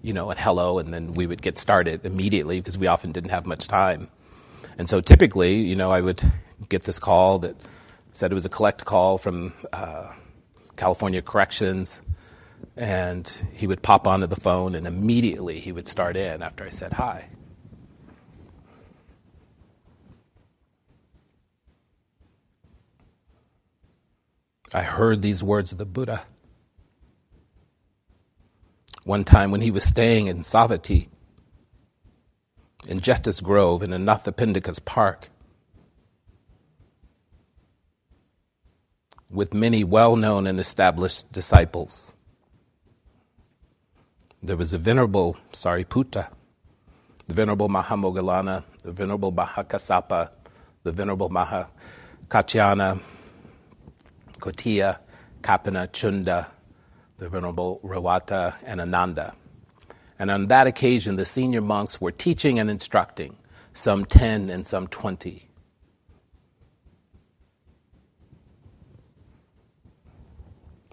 you 0.00 0.14
know, 0.14 0.30
a 0.30 0.34
hello, 0.34 0.78
and 0.78 0.94
then 0.94 1.12
we 1.12 1.26
would 1.26 1.42
get 1.42 1.58
started 1.58 2.06
immediately 2.06 2.60
because 2.60 2.78
we 2.78 2.86
often 2.86 3.12
didn't 3.12 3.30
have 3.30 3.44
much 3.44 3.68
time. 3.68 4.08
And 4.78 4.88
so 4.88 5.02
typically, 5.02 5.56
you 5.56 5.76
know, 5.76 5.90
I 5.90 6.00
would 6.00 6.22
get 6.70 6.84
this 6.84 6.98
call 6.98 7.40
that 7.40 7.56
said 8.12 8.32
it 8.32 8.34
was 8.34 8.46
a 8.46 8.48
collect 8.48 8.86
call 8.86 9.18
from 9.18 9.52
uh, 9.72 10.12
California 10.76 11.20
Corrections, 11.20 12.00
and 12.78 13.28
he 13.54 13.66
would 13.66 13.82
pop 13.82 14.06
onto 14.06 14.28
the 14.28 14.40
phone, 14.40 14.76
and 14.76 14.86
immediately 14.86 15.58
he 15.58 15.72
would 15.72 15.88
start 15.88 16.16
in 16.16 16.42
after 16.42 16.64
I 16.64 16.70
said 16.70 16.92
hi. 16.92 17.28
I 24.72 24.82
heard 24.82 25.22
these 25.22 25.42
words 25.42 25.72
of 25.72 25.78
the 25.78 25.84
Buddha. 25.84 26.22
One 29.02 29.24
time 29.24 29.50
when 29.50 29.62
he 29.62 29.72
was 29.72 29.82
staying 29.82 30.28
in 30.28 30.40
Savatthi, 30.40 31.08
in 32.86 33.00
Jeta's 33.00 33.40
Grove 33.40 33.82
in 33.82 33.90
Anathapindika's 33.90 34.78
Park, 34.78 35.30
with 39.28 39.52
many 39.52 39.82
well 39.82 40.14
known 40.14 40.46
and 40.46 40.60
established 40.60 41.32
disciples. 41.32 42.12
There 44.40 44.56
was 44.56 44.70
the 44.70 44.78
Venerable 44.78 45.36
Sariputta, 45.52 46.30
the 47.26 47.34
Venerable 47.34 47.68
Mahamoggallana, 47.68 48.62
the 48.84 48.92
Venerable 48.92 49.32
Mahakassapa, 49.32 50.30
the 50.84 50.92
Venerable 50.92 51.28
Mahakaccana, 51.28 53.00
Kotthita, 54.38 54.98
Kappina, 55.42 55.88
Chunda, 55.88 56.46
the 57.18 57.28
Venerable 57.28 57.80
Revata, 57.82 58.54
and 58.64 58.80
Ananda. 58.80 59.34
And 60.20 60.30
on 60.30 60.46
that 60.46 60.68
occasion, 60.68 61.16
the 61.16 61.24
senior 61.24 61.60
monks 61.60 62.00
were 62.00 62.12
teaching 62.12 62.60
and 62.60 62.70
instructing, 62.70 63.36
some 63.72 64.04
10 64.04 64.50
and 64.50 64.64
some 64.64 64.86
20. 64.86 65.47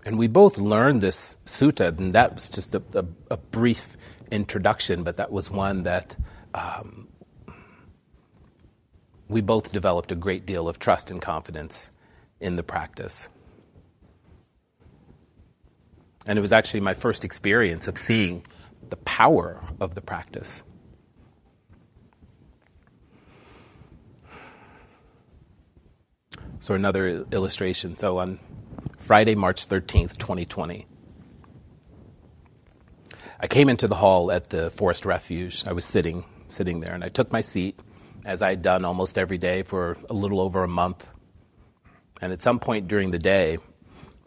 And 0.06 0.20
we 0.20 0.28
both 0.28 0.60
learned 0.60 1.02
this 1.02 1.36
sutta, 1.46 1.98
and 1.98 2.14
that 2.14 2.36
was 2.36 2.48
just 2.48 2.76
a, 2.76 2.84
a, 2.94 3.06
a 3.32 3.38
brief 3.38 3.98
introduction, 4.32 5.04
but 5.04 5.18
that 5.18 5.32
was 5.32 5.50
one 5.50 5.84
that 5.84 6.16
um, 6.54 7.08
we 9.28 9.42
both 9.42 9.72
developed 9.72 10.12
a 10.12 10.16
great 10.16 10.46
deal 10.46 10.70
of 10.70 10.78
trust 10.78 11.10
and 11.10 11.20
confidence 11.20 11.90
in 12.40 12.56
the 12.56 12.62
practice. 12.62 13.30
And 16.28 16.38
it 16.38 16.42
was 16.42 16.54
actually 16.54 16.82
my 16.82 16.94
first 16.94 17.26
experience 17.26 17.88
of 17.88 17.98
seeing 17.98 18.46
the 18.90 18.98
power 18.98 19.60
of 19.80 19.96
the 19.96 20.02
practice. 20.02 20.62
So, 26.60 26.74
another 26.74 27.26
illustration. 27.32 27.98
So, 27.98 28.18
on 28.20 28.40
Friday, 29.06 29.36
March 29.36 29.70
13th, 29.70 30.18
2020, 30.18 30.88
I 33.40 33.46
came 33.46 33.70
into 33.70 33.88
the 33.88 33.94
hall 33.94 34.32
at 34.32 34.50
the 34.50 34.72
Forest 34.72 35.06
Refuge. 35.06 35.64
I 35.68 35.74
was 35.74 35.86
sitting, 35.86 36.26
sitting 36.48 36.80
there, 36.80 36.92
and 36.92 37.04
I 37.04 37.10
took 37.10 37.32
my 37.32 37.42
seat, 37.42 37.80
as 38.26 38.42
I'd 38.42 38.64
done 38.64 38.84
almost 38.84 39.20
every 39.20 39.38
day 39.38 39.62
for 39.62 39.96
a 40.10 40.14
little 40.16 40.42
over 40.42 40.64
a 40.64 40.68
month. 40.68 41.08
And 42.20 42.34
at 42.34 42.42
some 42.42 42.58
point 42.58 42.88
during 42.88 43.12
the 43.12 43.20
day, 43.20 43.60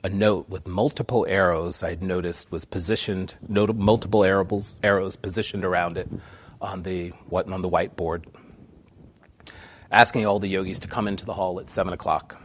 a 0.05 0.11
note 0.11 0.49
with 0.49 0.69
multiple 0.69 1.27
arrows 1.29 1.83
I'd 1.83 2.01
noticed 2.01 2.53
was 2.53 2.65
positioned, 2.65 3.35
multiple 3.49 4.23
arrows, 4.23 4.77
arrows 4.85 5.17
positioned 5.17 5.65
around 5.65 5.99
it 5.99 6.09
on 6.61 6.85
the, 6.85 7.09
what, 7.31 7.51
on 7.51 7.63
the 7.63 7.69
whiteboard, 7.69 8.27
asking 9.91 10.25
all 10.25 10.39
the 10.39 10.47
yogis 10.47 10.79
to 10.79 10.87
come 10.87 11.09
into 11.09 11.25
the 11.25 11.35
hall 11.35 11.59
at 11.59 11.69
7 11.69 11.93
o'clock. 11.93 12.41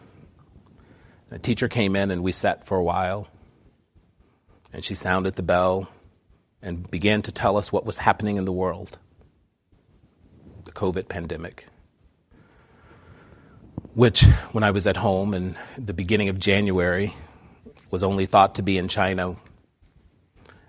A 1.33 1.39
teacher 1.39 1.67
came 1.67 1.95
in 1.95 2.11
and 2.11 2.21
we 2.21 2.31
sat 2.31 2.67
for 2.67 2.77
a 2.77 2.83
while, 2.83 3.27
and 4.71 4.85
she 4.85 4.93
sounded 4.93 5.33
the 5.33 5.41
bell 5.41 5.89
and 6.61 6.89
began 6.91 7.23
to 7.23 7.31
tell 7.31 7.57
us 7.57 7.71
what 7.71 7.87
was 7.87 7.97
happening 7.97 8.37
in 8.37 8.45
the 8.45 8.51
world 8.51 8.99
the 10.65 10.71
COVID 10.71 11.09
pandemic. 11.09 11.65
Which, 13.95 14.21
when 14.51 14.63
I 14.63 14.69
was 14.69 14.85
at 14.85 14.95
home 14.95 15.33
in 15.33 15.55
the 15.75 15.93
beginning 15.93 16.29
of 16.29 16.37
January, 16.37 17.15
was 17.89 18.03
only 18.03 18.27
thought 18.27 18.55
to 18.55 18.61
be 18.61 18.77
in 18.77 18.87
China 18.87 19.35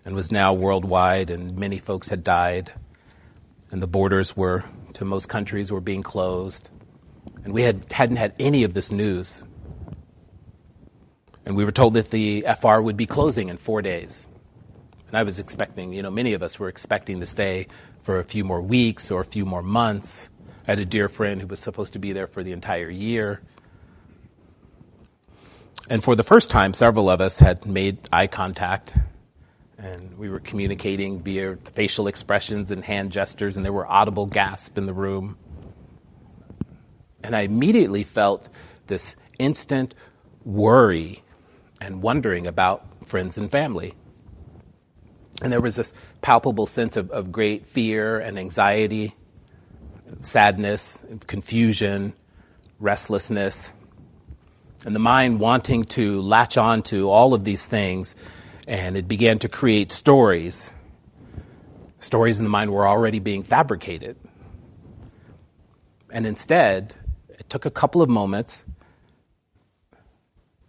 and 0.06 0.14
was 0.14 0.32
now 0.32 0.54
worldwide, 0.54 1.28
and 1.28 1.58
many 1.58 1.76
folks 1.76 2.08
had 2.08 2.24
died, 2.24 2.72
and 3.70 3.82
the 3.82 3.86
borders 3.86 4.34
were 4.34 4.64
to 4.94 5.04
most 5.04 5.28
countries 5.28 5.70
were 5.70 5.82
being 5.82 6.02
closed, 6.02 6.70
and 7.44 7.52
we 7.52 7.60
had, 7.60 7.92
hadn't 7.92 8.16
had 8.16 8.32
any 8.38 8.64
of 8.64 8.72
this 8.72 8.90
news. 8.90 9.44
And 11.46 11.56
we 11.56 11.64
were 11.64 11.72
told 11.72 11.94
that 11.94 12.10
the 12.10 12.46
FR 12.60 12.80
would 12.80 12.96
be 12.96 13.06
closing 13.06 13.48
in 13.48 13.56
four 13.56 13.82
days. 13.82 14.26
And 15.08 15.16
I 15.16 15.22
was 15.22 15.38
expecting, 15.38 15.92
you 15.92 16.02
know, 16.02 16.10
many 16.10 16.32
of 16.32 16.42
us 16.42 16.58
were 16.58 16.68
expecting 16.68 17.20
to 17.20 17.26
stay 17.26 17.66
for 18.02 18.18
a 18.18 18.24
few 18.24 18.44
more 18.44 18.60
weeks 18.60 19.10
or 19.10 19.20
a 19.20 19.24
few 19.24 19.44
more 19.44 19.62
months. 19.62 20.30
I 20.66 20.72
had 20.72 20.78
a 20.80 20.86
dear 20.86 21.08
friend 21.08 21.40
who 21.40 21.46
was 21.46 21.60
supposed 21.60 21.92
to 21.92 21.98
be 21.98 22.12
there 22.12 22.26
for 22.26 22.42
the 22.42 22.52
entire 22.52 22.88
year. 22.88 23.42
And 25.90 26.02
for 26.02 26.14
the 26.16 26.24
first 26.24 26.48
time, 26.48 26.72
several 26.72 27.10
of 27.10 27.20
us 27.20 27.38
had 27.38 27.66
made 27.66 27.98
eye 28.10 28.26
contact 28.26 28.94
and 29.84 30.16
we 30.16 30.28
were 30.28 30.40
communicating 30.40 31.20
via 31.20 31.56
facial 31.72 32.06
expressions 32.06 32.70
and 32.70 32.84
hand 32.84 33.12
gestures, 33.12 33.56
and 33.56 33.64
there 33.64 33.72
were 33.72 33.86
audible 33.86 34.26
gasps 34.26 34.78
in 34.78 34.86
the 34.86 34.94
room. 34.94 35.36
And 37.22 37.34
I 37.34 37.40
immediately 37.40 38.04
felt 38.04 38.48
this 38.86 39.16
instant 39.38 39.94
worry 40.44 41.22
and 41.84 42.02
wondering 42.02 42.46
about 42.46 42.86
friends 43.06 43.36
and 43.36 43.50
family. 43.50 43.94
And 45.42 45.52
there 45.52 45.60
was 45.60 45.76
this 45.76 45.92
palpable 46.22 46.66
sense 46.66 46.96
of, 46.96 47.10
of 47.10 47.30
great 47.30 47.66
fear 47.66 48.18
and 48.18 48.38
anxiety, 48.38 49.14
sadness, 50.22 50.98
confusion, 51.26 52.14
restlessness, 52.80 53.70
and 54.84 54.94
the 54.94 55.00
mind 55.00 55.40
wanting 55.40 55.84
to 55.84 56.22
latch 56.22 56.56
on 56.56 56.82
to 56.84 57.10
all 57.10 57.34
of 57.34 57.44
these 57.44 57.64
things. 57.64 58.14
And 58.66 58.96
it 58.96 59.06
began 59.06 59.38
to 59.40 59.48
create 59.48 59.92
stories. 59.92 60.70
Stories 61.98 62.38
in 62.38 62.44
the 62.44 62.50
mind 62.50 62.70
were 62.70 62.86
already 62.86 63.18
being 63.18 63.42
fabricated. 63.42 64.16
And 66.10 66.26
instead, 66.26 66.94
it 67.28 67.50
took 67.50 67.66
a 67.66 67.70
couple 67.70 68.00
of 68.00 68.08
moments, 68.08 68.62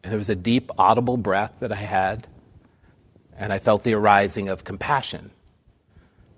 and 0.06 0.12
there 0.12 0.20
was 0.20 0.30
a 0.30 0.36
deep, 0.36 0.70
audible 0.78 1.18
breath 1.18 1.56
that 1.62 1.72
I 1.72 1.78
had 1.78 2.28
and 3.36 3.52
I 3.52 3.58
felt 3.58 3.84
the 3.84 3.96
arising 3.96 4.50
of 4.50 4.64
compassion. 4.64 5.32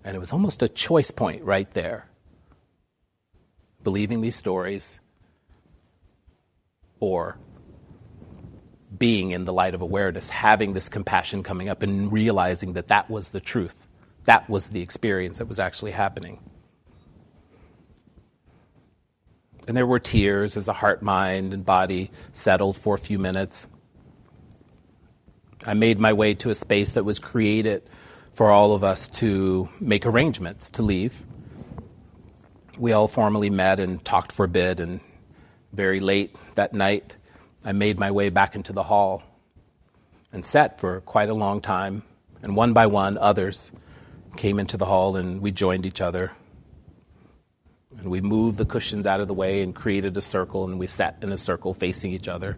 And 0.05 0.15
it 0.15 0.19
was 0.19 0.31
almost 0.31 0.61
a 0.61 0.69
choice 0.69 1.11
point 1.11 1.43
right 1.43 1.69
there. 1.71 2.07
Believing 3.83 4.21
these 4.21 4.37
stories 4.37 5.01
or 7.01 7.37
being 8.97 9.31
in 9.31 9.43
the 9.43 9.51
light 9.51 9.75
of 9.75 9.81
awareness, 9.81 10.29
having 10.29 10.71
this 10.71 10.87
compassion 10.87 11.43
coming 11.43 11.67
up 11.67 11.83
and 11.83 12.09
realizing 12.09 12.71
that 12.71 12.87
that 12.87 13.09
was 13.09 13.31
the 13.31 13.41
truth. 13.41 13.85
That 14.23 14.49
was 14.49 14.69
the 14.69 14.79
experience 14.79 15.39
that 15.39 15.49
was 15.49 15.59
actually 15.59 15.91
happening. 15.91 16.39
And 19.67 19.75
there 19.75 19.85
were 19.85 19.99
tears 19.99 20.55
as 20.55 20.67
the 20.67 20.73
heart, 20.73 21.01
mind, 21.01 21.53
and 21.53 21.65
body 21.65 22.09
settled 22.31 22.77
for 22.77 22.95
a 22.95 22.97
few 22.97 23.19
minutes. 23.19 23.67
I 25.65 25.73
made 25.73 25.99
my 25.99 26.13
way 26.13 26.33
to 26.35 26.49
a 26.49 26.55
space 26.55 26.93
that 26.93 27.03
was 27.03 27.19
created 27.19 27.83
for 28.33 28.49
all 28.49 28.73
of 28.73 28.83
us 28.83 29.09
to 29.09 29.67
make 29.79 30.05
arrangements 30.05 30.69
to 30.71 30.83
leave. 30.83 31.21
We 32.77 32.93
all 32.93 33.07
formally 33.07 33.49
met 33.49 33.79
and 33.79 34.03
talked 34.05 34.31
for 34.31 34.45
a 34.45 34.47
bit, 34.47 34.79
and 34.79 35.01
very 35.73 35.99
late 35.99 36.35
that 36.55 36.73
night, 36.73 37.15
I 37.65 37.73
made 37.73 37.99
my 37.99 38.11
way 38.11 38.29
back 38.29 38.55
into 38.55 38.71
the 38.71 38.83
hall 38.83 39.23
and 40.31 40.45
sat 40.45 40.79
for 40.79 41.01
quite 41.01 41.29
a 41.29 41.33
long 41.33 41.59
time. 41.61 42.03
And 42.41 42.55
one 42.55 42.73
by 42.73 42.87
one, 42.87 43.17
others 43.17 43.71
came 44.37 44.59
into 44.59 44.77
the 44.77 44.85
hall 44.85 45.15
and 45.15 45.41
we 45.41 45.51
joined 45.51 45.85
each 45.85 45.99
other. 45.99 46.31
And 47.97 48.09
we 48.09 48.21
moved 48.21 48.57
the 48.57 48.65
cushions 48.65 49.07
out 49.07 49.19
of 49.19 49.27
the 49.27 49.33
way 49.33 49.61
and 49.61 49.73
created 49.73 50.15
a 50.17 50.21
circle, 50.21 50.65
and 50.65 50.79
we 50.79 50.87
sat 50.87 51.17
in 51.21 51.31
a 51.31 51.37
circle 51.37 51.73
facing 51.73 52.11
each 52.11 52.27
other. 52.27 52.57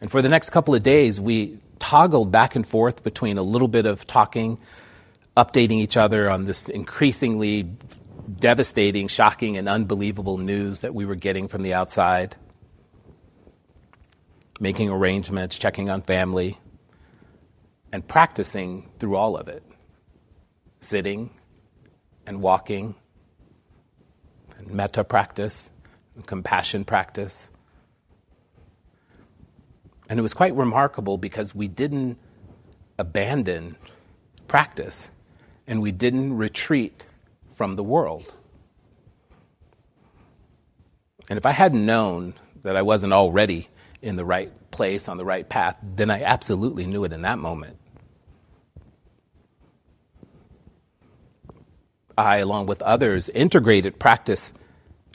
And 0.00 0.10
for 0.10 0.22
the 0.22 0.28
next 0.28 0.50
couple 0.50 0.74
of 0.74 0.82
days, 0.82 1.20
we 1.20 1.58
toggled 1.78 2.30
back 2.30 2.54
and 2.56 2.66
forth 2.66 3.02
between 3.02 3.38
a 3.38 3.42
little 3.42 3.68
bit 3.68 3.86
of 3.86 4.06
talking, 4.06 4.60
updating 5.36 5.78
each 5.78 5.96
other 5.96 6.30
on 6.30 6.44
this 6.46 6.68
increasingly 6.68 7.62
devastating, 8.38 9.08
shocking, 9.08 9.56
and 9.56 9.68
unbelievable 9.68 10.38
news 10.38 10.82
that 10.82 10.94
we 10.94 11.04
were 11.04 11.14
getting 11.14 11.48
from 11.48 11.62
the 11.62 11.74
outside, 11.74 12.36
making 14.60 14.90
arrangements, 14.90 15.58
checking 15.58 15.90
on 15.90 16.02
family, 16.02 16.58
and 17.92 18.06
practicing 18.06 18.90
through 18.98 19.16
all 19.16 19.36
of 19.36 19.48
it 19.48 19.62
sitting 20.80 21.30
and 22.26 22.40
walking, 22.40 22.94
and 24.58 24.70
metta 24.70 25.04
practice, 25.04 25.70
and 26.14 26.26
compassion 26.26 26.84
practice 26.84 27.50
and 30.08 30.18
it 30.18 30.22
was 30.22 30.34
quite 30.34 30.54
remarkable 30.54 31.18
because 31.18 31.54
we 31.54 31.68
didn't 31.68 32.18
abandon 32.98 33.76
practice 34.48 35.08
and 35.66 35.80
we 35.80 35.92
didn't 35.92 36.36
retreat 36.36 37.04
from 37.54 37.74
the 37.74 37.82
world. 37.82 38.32
And 41.30 41.38
if 41.38 41.46
I 41.46 41.52
hadn't 41.52 41.84
known 41.84 42.34
that 42.62 42.76
I 42.76 42.82
wasn't 42.82 43.12
already 43.12 43.68
in 44.02 44.16
the 44.16 44.24
right 44.24 44.52
place, 44.70 45.08
on 45.08 45.16
the 45.16 45.24
right 45.24 45.48
path, 45.48 45.76
then 45.82 46.10
I 46.10 46.22
absolutely 46.22 46.84
knew 46.84 47.04
it 47.04 47.12
in 47.12 47.22
that 47.22 47.38
moment. 47.38 47.78
I, 52.16 52.38
along 52.38 52.66
with 52.66 52.82
others, 52.82 53.28
integrated 53.28 53.98
practice 53.98 54.52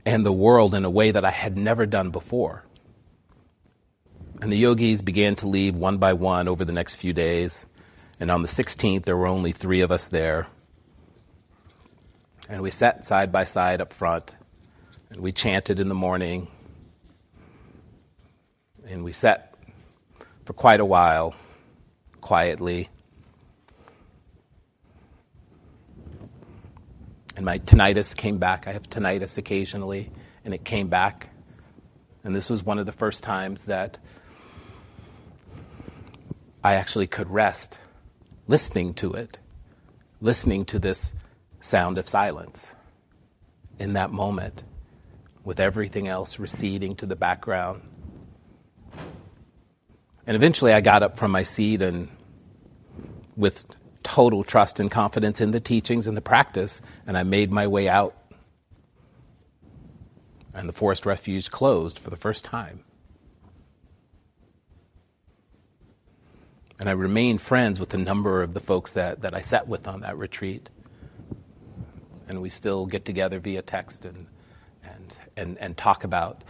and 0.05 0.25
the 0.25 0.31
world 0.31 0.73
in 0.73 0.85
a 0.85 0.89
way 0.89 1.11
that 1.11 1.25
I 1.25 1.31
had 1.31 1.57
never 1.57 1.85
done 1.85 2.09
before. 2.11 2.63
And 4.41 4.51
the 4.51 4.57
yogis 4.57 5.01
began 5.01 5.35
to 5.37 5.47
leave 5.47 5.75
one 5.75 5.97
by 5.97 6.13
one 6.13 6.47
over 6.47 6.63
the 6.63 6.73
next 6.73 6.95
few 6.95 7.13
days. 7.13 7.65
And 8.19 8.31
on 8.31 8.41
the 8.41 8.47
16th, 8.47 9.03
there 9.03 9.17
were 9.17 9.27
only 9.27 9.51
three 9.51 9.81
of 9.81 9.91
us 9.91 10.07
there. 10.07 10.47
And 12.47 12.61
we 12.61 12.71
sat 12.71 13.05
side 13.05 13.31
by 13.31 13.43
side 13.43 13.81
up 13.81 13.93
front, 13.93 14.33
and 15.09 15.21
we 15.21 15.31
chanted 15.31 15.79
in 15.79 15.87
the 15.87 15.95
morning. 15.95 16.47
And 18.87 19.03
we 19.03 19.11
sat 19.11 19.53
for 20.45 20.53
quite 20.53 20.79
a 20.79 20.85
while, 20.85 21.35
quietly. 22.21 22.89
And 27.39 27.45
my 27.45 27.59
tinnitus 27.59 28.13
came 28.13 28.37
back. 28.37 28.67
I 28.67 28.73
have 28.73 28.89
tinnitus 28.89 29.37
occasionally, 29.37 30.11
and 30.43 30.53
it 30.53 30.65
came 30.65 30.89
back. 30.89 31.29
And 32.25 32.35
this 32.35 32.49
was 32.49 32.65
one 32.65 32.79
of 32.79 32.85
the 32.85 32.91
first 32.91 33.23
times 33.23 33.63
that 33.63 33.97
I 36.61 36.73
actually 36.73 37.07
could 37.07 37.29
rest 37.29 37.79
listening 38.49 38.93
to 38.95 39.13
it, 39.13 39.39
listening 40.19 40.65
to 40.65 40.79
this 40.79 41.13
sound 41.61 41.97
of 41.97 42.09
silence 42.09 42.75
in 43.79 43.93
that 43.93 44.11
moment, 44.11 44.65
with 45.45 45.61
everything 45.61 46.09
else 46.09 46.39
receding 46.39 46.97
to 46.97 47.05
the 47.05 47.15
background. 47.15 47.83
And 50.27 50.35
eventually 50.35 50.73
I 50.73 50.81
got 50.81 51.03
up 51.03 51.17
from 51.17 51.31
my 51.31 51.43
seat 51.43 51.81
and, 51.81 52.09
with 53.37 53.65
total 54.09 54.43
trust 54.43 54.79
and 54.79 54.89
confidence 54.89 55.39
in 55.39 55.51
the 55.51 55.59
teachings 55.59 56.07
and 56.07 56.17
the 56.17 56.21
practice, 56.21 56.81
and 57.05 57.15
I 57.15 57.21
made 57.21 57.51
my 57.51 57.67
way 57.67 57.87
out. 57.87 58.15
And 60.55 60.67
the 60.67 60.73
forest 60.73 61.05
refuge 61.05 61.51
closed 61.51 61.99
for 61.99 62.09
the 62.09 62.17
first 62.17 62.43
time. 62.43 62.83
And 66.79 66.89
I 66.89 66.93
remained 66.93 67.39
friends 67.39 67.79
with 67.79 67.93
a 67.93 67.99
number 67.99 68.41
of 68.41 68.55
the 68.55 68.59
folks 68.59 68.93
that, 68.93 69.21
that 69.21 69.35
I 69.35 69.41
sat 69.41 69.67
with 69.67 69.87
on 69.87 69.99
that 69.99 70.17
retreat. 70.17 70.71
And 72.27 72.41
we 72.41 72.49
still 72.49 72.87
get 72.87 73.05
together 73.05 73.39
via 73.39 73.61
text 73.61 74.05
and, 74.05 74.25
and, 74.83 75.17
and, 75.37 75.57
and 75.59 75.77
talk 75.77 76.03
about. 76.03 76.43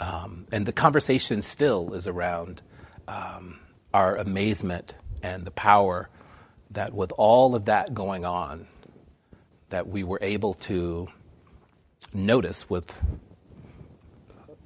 Um, 0.00 0.48
and 0.50 0.66
the 0.66 0.72
conversation 0.72 1.42
still 1.42 1.94
is 1.94 2.08
around 2.08 2.60
um, 3.06 3.60
our 3.92 4.16
amazement 4.16 4.96
and 5.22 5.44
the 5.44 5.52
power 5.52 6.08
that, 6.74 6.92
with 6.92 7.12
all 7.16 7.54
of 7.54 7.64
that 7.66 7.94
going 7.94 8.24
on, 8.24 8.66
that 9.70 9.88
we 9.88 10.04
were 10.04 10.18
able 10.22 10.54
to 10.54 11.08
notice 12.12 12.68
with 12.70 13.02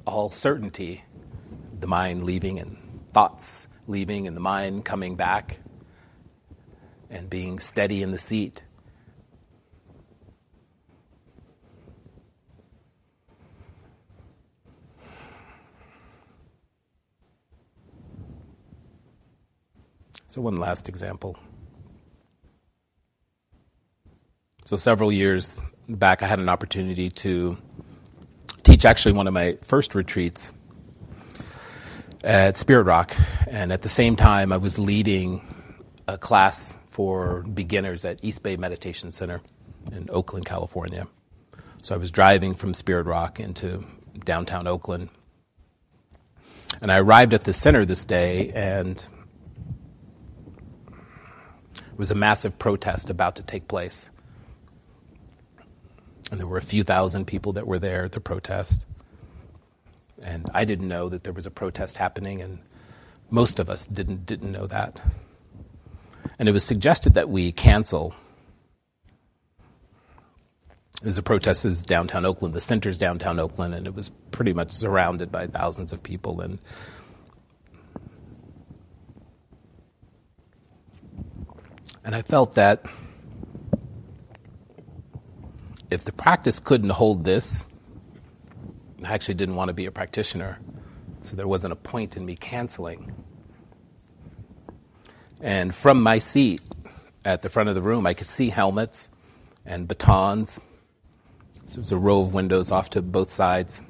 all 0.06 0.30
certainty 0.30 1.04
the 1.80 1.86
mind 1.86 2.24
leaving 2.24 2.58
and 2.58 2.76
thoughts 3.12 3.66
leaving 3.86 4.26
and 4.26 4.36
the 4.36 4.40
mind 4.40 4.84
coming 4.84 5.16
back 5.16 5.58
and 7.10 7.30
being 7.30 7.58
steady 7.58 8.02
in 8.02 8.10
the 8.10 8.18
seat. 8.18 8.62
So, 20.26 20.42
one 20.42 20.56
last 20.56 20.90
example. 20.90 21.38
So, 24.68 24.76
several 24.76 25.10
years 25.10 25.58
back, 25.88 26.22
I 26.22 26.26
had 26.26 26.40
an 26.40 26.50
opportunity 26.50 27.08
to 27.08 27.56
teach 28.64 28.84
actually 28.84 29.12
one 29.12 29.26
of 29.26 29.32
my 29.32 29.56
first 29.62 29.94
retreats 29.94 30.52
at 32.22 32.58
Spirit 32.58 32.82
Rock, 32.82 33.16
and 33.46 33.72
at 33.72 33.80
the 33.80 33.88
same 33.88 34.14
time, 34.14 34.52
I 34.52 34.58
was 34.58 34.78
leading 34.78 35.40
a 36.06 36.18
class 36.18 36.76
for 36.90 37.44
beginners 37.44 38.04
at 38.04 38.22
East 38.22 38.42
Bay 38.42 38.58
Meditation 38.58 39.10
Center 39.10 39.40
in 39.90 40.10
Oakland, 40.10 40.44
California. 40.44 41.08
So 41.80 41.94
I 41.94 41.98
was 41.98 42.10
driving 42.10 42.54
from 42.54 42.74
Spirit 42.74 43.06
Rock 43.06 43.40
into 43.40 43.86
downtown 44.22 44.66
Oakland. 44.66 45.08
And 46.82 46.92
I 46.92 46.98
arrived 46.98 47.32
at 47.32 47.44
the 47.44 47.54
center 47.54 47.86
this 47.86 48.04
day, 48.04 48.52
and 48.54 49.02
it 50.90 51.96
was 51.96 52.10
a 52.10 52.14
massive 52.14 52.58
protest 52.58 53.08
about 53.08 53.36
to 53.36 53.42
take 53.42 53.66
place. 53.66 54.10
And 56.30 56.38
there 56.40 56.46
were 56.46 56.58
a 56.58 56.62
few 56.62 56.84
thousand 56.84 57.26
people 57.26 57.52
that 57.54 57.66
were 57.66 57.78
there 57.78 58.04
at 58.04 58.12
the 58.12 58.20
protest 58.20 58.86
And 60.24 60.50
I 60.52 60.64
didn't 60.64 60.88
know 60.88 61.08
that 61.08 61.24
there 61.24 61.32
was 61.32 61.46
a 61.46 61.50
protest 61.50 61.96
happening, 61.96 62.42
and 62.42 62.58
most 63.30 63.58
of 63.58 63.70
us 63.70 63.86
didn't, 63.86 64.26
didn't 64.26 64.52
know 64.52 64.66
that. 64.66 65.00
And 66.38 66.48
it 66.48 66.52
was 66.52 66.64
suggested 66.64 67.14
that 67.14 67.28
we 67.28 67.52
cancel. 67.52 68.14
There's 71.02 71.18
a 71.18 71.22
protest 71.22 71.64
is 71.64 71.82
downtown 71.84 72.26
Oakland, 72.26 72.54
the 72.54 72.60
center's 72.60 72.98
downtown 72.98 73.38
Oakland, 73.38 73.74
and 73.74 73.86
it 73.86 73.94
was 73.94 74.10
pretty 74.32 74.52
much 74.52 74.72
surrounded 74.72 75.30
by 75.30 75.46
thousands 75.46 75.92
of 75.92 76.02
people. 76.02 76.40
And 76.40 76.58
and 82.04 82.14
I 82.14 82.22
felt 82.22 82.54
that 82.56 82.84
if 85.90 86.04
the 86.04 86.12
practice 86.12 86.58
couldn't 86.58 86.90
hold 86.90 87.24
this, 87.24 87.66
I 89.04 89.12
actually 89.12 89.34
didn't 89.34 89.56
want 89.56 89.68
to 89.68 89.74
be 89.74 89.86
a 89.86 89.90
practitioner. 89.90 90.58
So 91.22 91.36
there 91.36 91.48
wasn't 91.48 91.72
a 91.72 91.76
point 91.76 92.16
in 92.16 92.24
me 92.24 92.36
canceling. 92.36 93.12
And 95.40 95.74
from 95.74 96.02
my 96.02 96.18
seat 96.18 96.60
at 97.24 97.42
the 97.42 97.48
front 97.48 97.68
of 97.68 97.74
the 97.74 97.82
room, 97.82 98.06
I 98.06 98.14
could 98.14 98.26
see 98.26 98.48
helmets 98.48 99.08
and 99.64 99.86
batons. 99.86 100.58
So 101.66 101.74
there 101.74 101.80
was 101.80 101.92
a 101.92 101.98
row 101.98 102.20
of 102.20 102.34
windows 102.34 102.70
off 102.70 102.90
to 102.90 103.02
both 103.02 103.30
sides. 103.30 103.80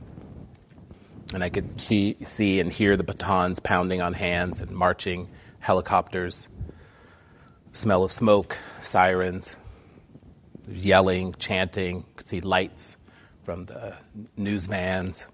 And 1.34 1.44
I 1.44 1.48
could 1.48 1.80
see, 1.80 2.16
see 2.26 2.60
and 2.60 2.72
hear 2.72 2.96
the 2.96 3.04
batons 3.04 3.60
pounding 3.60 4.00
on 4.02 4.14
hands 4.14 4.60
and 4.60 4.70
marching 4.70 5.28
helicopters, 5.60 6.48
smell 7.72 8.04
of 8.04 8.12
smoke, 8.12 8.56
sirens, 8.82 9.56
yelling, 10.70 11.34
chanting. 11.38 11.96
You 11.96 12.04
Could 12.16 12.28
see 12.28 12.40
lights 12.40 12.96
from 13.44 13.64
the 13.64 13.94
news 14.36 14.66
vans, 14.66 15.26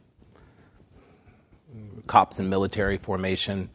cops 2.07 2.39
in 2.39 2.49
military 2.49 2.99
formation. 2.99 3.71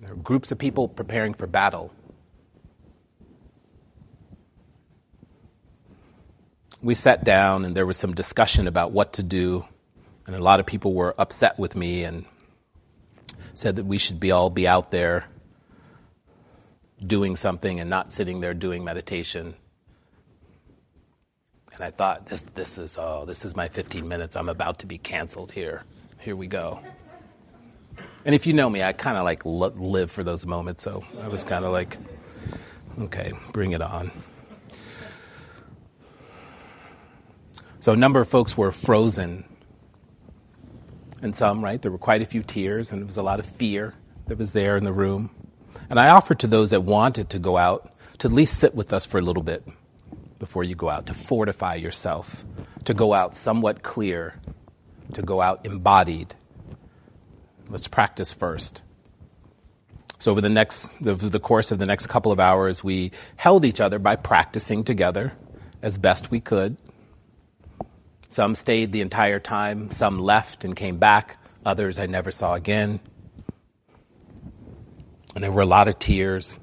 There 0.00 0.10
were 0.10 0.16
groups 0.16 0.52
of 0.52 0.58
people 0.58 0.88
preparing 0.88 1.34
for 1.34 1.46
battle. 1.46 1.92
We 6.82 6.94
sat 6.94 7.24
down 7.24 7.64
and 7.64 7.76
there 7.76 7.86
was 7.86 7.96
some 7.96 8.14
discussion 8.14 8.68
about 8.68 8.92
what 8.92 9.14
to 9.14 9.22
do, 9.22 9.64
and 10.26 10.36
a 10.36 10.42
lot 10.42 10.60
of 10.60 10.66
people 10.66 10.94
were 10.94 11.14
upset 11.18 11.58
with 11.58 11.74
me 11.74 12.04
and 12.04 12.24
said 13.54 13.76
that 13.76 13.86
we 13.86 13.98
should 13.98 14.20
be 14.20 14.30
all 14.30 14.50
be 14.50 14.68
out 14.68 14.90
there 14.90 15.26
doing 17.04 17.36
something 17.36 17.80
and 17.80 17.90
not 17.90 18.12
sitting 18.12 18.40
there 18.40 18.54
doing 18.54 18.84
meditation. 18.84 19.54
And 21.76 21.84
I 21.84 21.90
thought, 21.90 22.26
this, 22.26 22.40
this 22.54 22.78
is 22.78 22.96
oh, 22.98 23.24
this 23.26 23.44
is 23.44 23.54
my 23.54 23.68
15 23.68 24.08
minutes. 24.08 24.34
I'm 24.34 24.48
about 24.48 24.78
to 24.78 24.86
be 24.86 24.96
canceled 24.96 25.52
here. 25.52 25.84
Here 26.18 26.34
we 26.34 26.46
go. 26.46 26.80
And 28.24 28.34
if 28.34 28.46
you 28.46 28.54
know 28.54 28.70
me, 28.70 28.82
I 28.82 28.94
kind 28.94 29.18
of 29.18 29.24
like 29.24 29.44
live 29.44 30.10
for 30.10 30.24
those 30.24 30.46
moments. 30.46 30.82
So 30.82 31.04
I 31.20 31.28
was 31.28 31.44
kind 31.44 31.66
of 31.66 31.72
like, 31.72 31.98
okay, 32.98 33.34
bring 33.52 33.72
it 33.72 33.82
on. 33.82 34.10
So 37.80 37.92
a 37.92 37.96
number 37.96 38.20
of 38.20 38.28
folks 38.28 38.56
were 38.56 38.72
frozen. 38.72 39.44
And 41.20 41.36
some, 41.36 41.62
right? 41.62 41.80
There 41.80 41.92
were 41.92 41.98
quite 41.98 42.22
a 42.22 42.26
few 42.26 42.42
tears, 42.42 42.90
and 42.90 43.02
there 43.02 43.06
was 43.06 43.18
a 43.18 43.22
lot 43.22 43.38
of 43.38 43.46
fear 43.46 43.94
that 44.28 44.38
was 44.38 44.54
there 44.54 44.78
in 44.78 44.84
the 44.84 44.92
room. 44.94 45.30
And 45.90 46.00
I 46.00 46.08
offered 46.08 46.38
to 46.40 46.46
those 46.46 46.70
that 46.70 46.84
wanted 46.84 47.28
to 47.30 47.38
go 47.38 47.58
out 47.58 47.92
to 48.18 48.28
at 48.28 48.32
least 48.32 48.58
sit 48.58 48.74
with 48.74 48.94
us 48.94 49.04
for 49.04 49.18
a 49.18 49.22
little 49.22 49.42
bit 49.42 49.66
before 50.38 50.64
you 50.64 50.74
go 50.74 50.88
out, 50.88 51.06
to 51.06 51.14
fortify 51.14 51.74
yourself, 51.74 52.44
to 52.84 52.94
go 52.94 53.14
out 53.14 53.34
somewhat 53.34 53.82
clear, 53.82 54.34
to 55.14 55.22
go 55.22 55.40
out 55.40 55.64
embodied 55.66 56.34
Let's 57.68 57.88
practice 57.88 58.32
first. 58.32 58.82
So, 60.18 60.30
over 60.30 60.40
the 60.40 60.48
next, 60.48 60.88
over 61.04 61.28
the 61.28 61.40
course 61.40 61.72
of 61.72 61.78
the 61.78 61.86
next 61.86 62.06
couple 62.06 62.32
of 62.32 62.40
hours, 62.40 62.82
we 62.82 63.10
held 63.36 63.64
each 63.64 63.80
other 63.80 63.98
by 63.98 64.16
practicing 64.16 64.84
together 64.84 65.32
as 65.82 65.98
best 65.98 66.30
we 66.30 66.40
could. 66.40 66.76
Some 68.28 68.54
stayed 68.54 68.92
the 68.92 69.00
entire 69.00 69.40
time, 69.40 69.90
some 69.90 70.18
left 70.18 70.64
and 70.64 70.74
came 70.76 70.98
back, 70.98 71.38
others 71.64 71.98
I 71.98 72.06
never 72.06 72.30
saw 72.30 72.54
again. 72.54 73.00
And 75.34 75.44
there 75.44 75.52
were 75.52 75.62
a 75.62 75.66
lot 75.66 75.88
of 75.88 75.98
tears. 75.98 76.58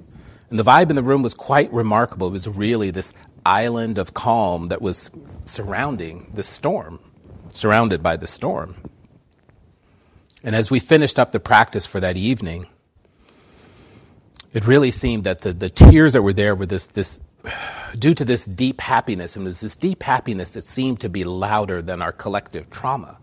And 0.50 0.58
the 0.58 0.64
vibe 0.64 0.90
in 0.90 0.96
the 0.96 1.04
room 1.04 1.22
was 1.22 1.34
quite 1.34 1.72
remarkable. 1.72 2.28
It 2.28 2.32
was 2.32 2.48
really 2.48 2.92
this 2.92 3.14
island 3.46 3.98
of 3.98 4.14
calm 4.14 4.68
that 4.68 4.82
was 4.82 5.12
surrounding 5.46 6.30
the 6.34 6.44
storm, 6.44 7.00
surrounded 7.50 8.02
by 8.02 8.18
the 8.18 8.28
storm. 8.28 8.76
And 10.44 10.56
as 10.56 10.72
we 10.72 10.80
finished 10.80 11.20
up 11.20 11.32
the 11.32 11.40
practice 11.40 11.86
for 11.86 12.00
that 12.00 12.18
evening, 12.18 12.68
it 14.54 14.66
really 14.66 14.92
seemed 14.92 15.24
that 15.26 15.40
the, 15.40 15.54
the 15.54 15.70
tears 15.70 16.14
that 16.14 16.22
were 16.22 16.34
there 16.34 16.56
were 16.56 16.66
this, 16.66 16.86
this, 16.88 17.22
due 18.00 18.14
to 18.14 18.26
this 18.26 18.46
deep 18.46 18.82
happiness, 18.82 19.36
and 19.36 19.44
it 19.44 19.48
was 19.48 19.62
this 19.62 19.76
deep 19.76 20.04
happiness 20.04 20.52
that 20.54 20.64
seemed 20.64 21.00
to 21.02 21.10
be 21.10 21.24
louder 21.24 21.82
than 21.82 22.02
our 22.02 22.12
collective 22.12 22.70
trauma. 22.70 23.18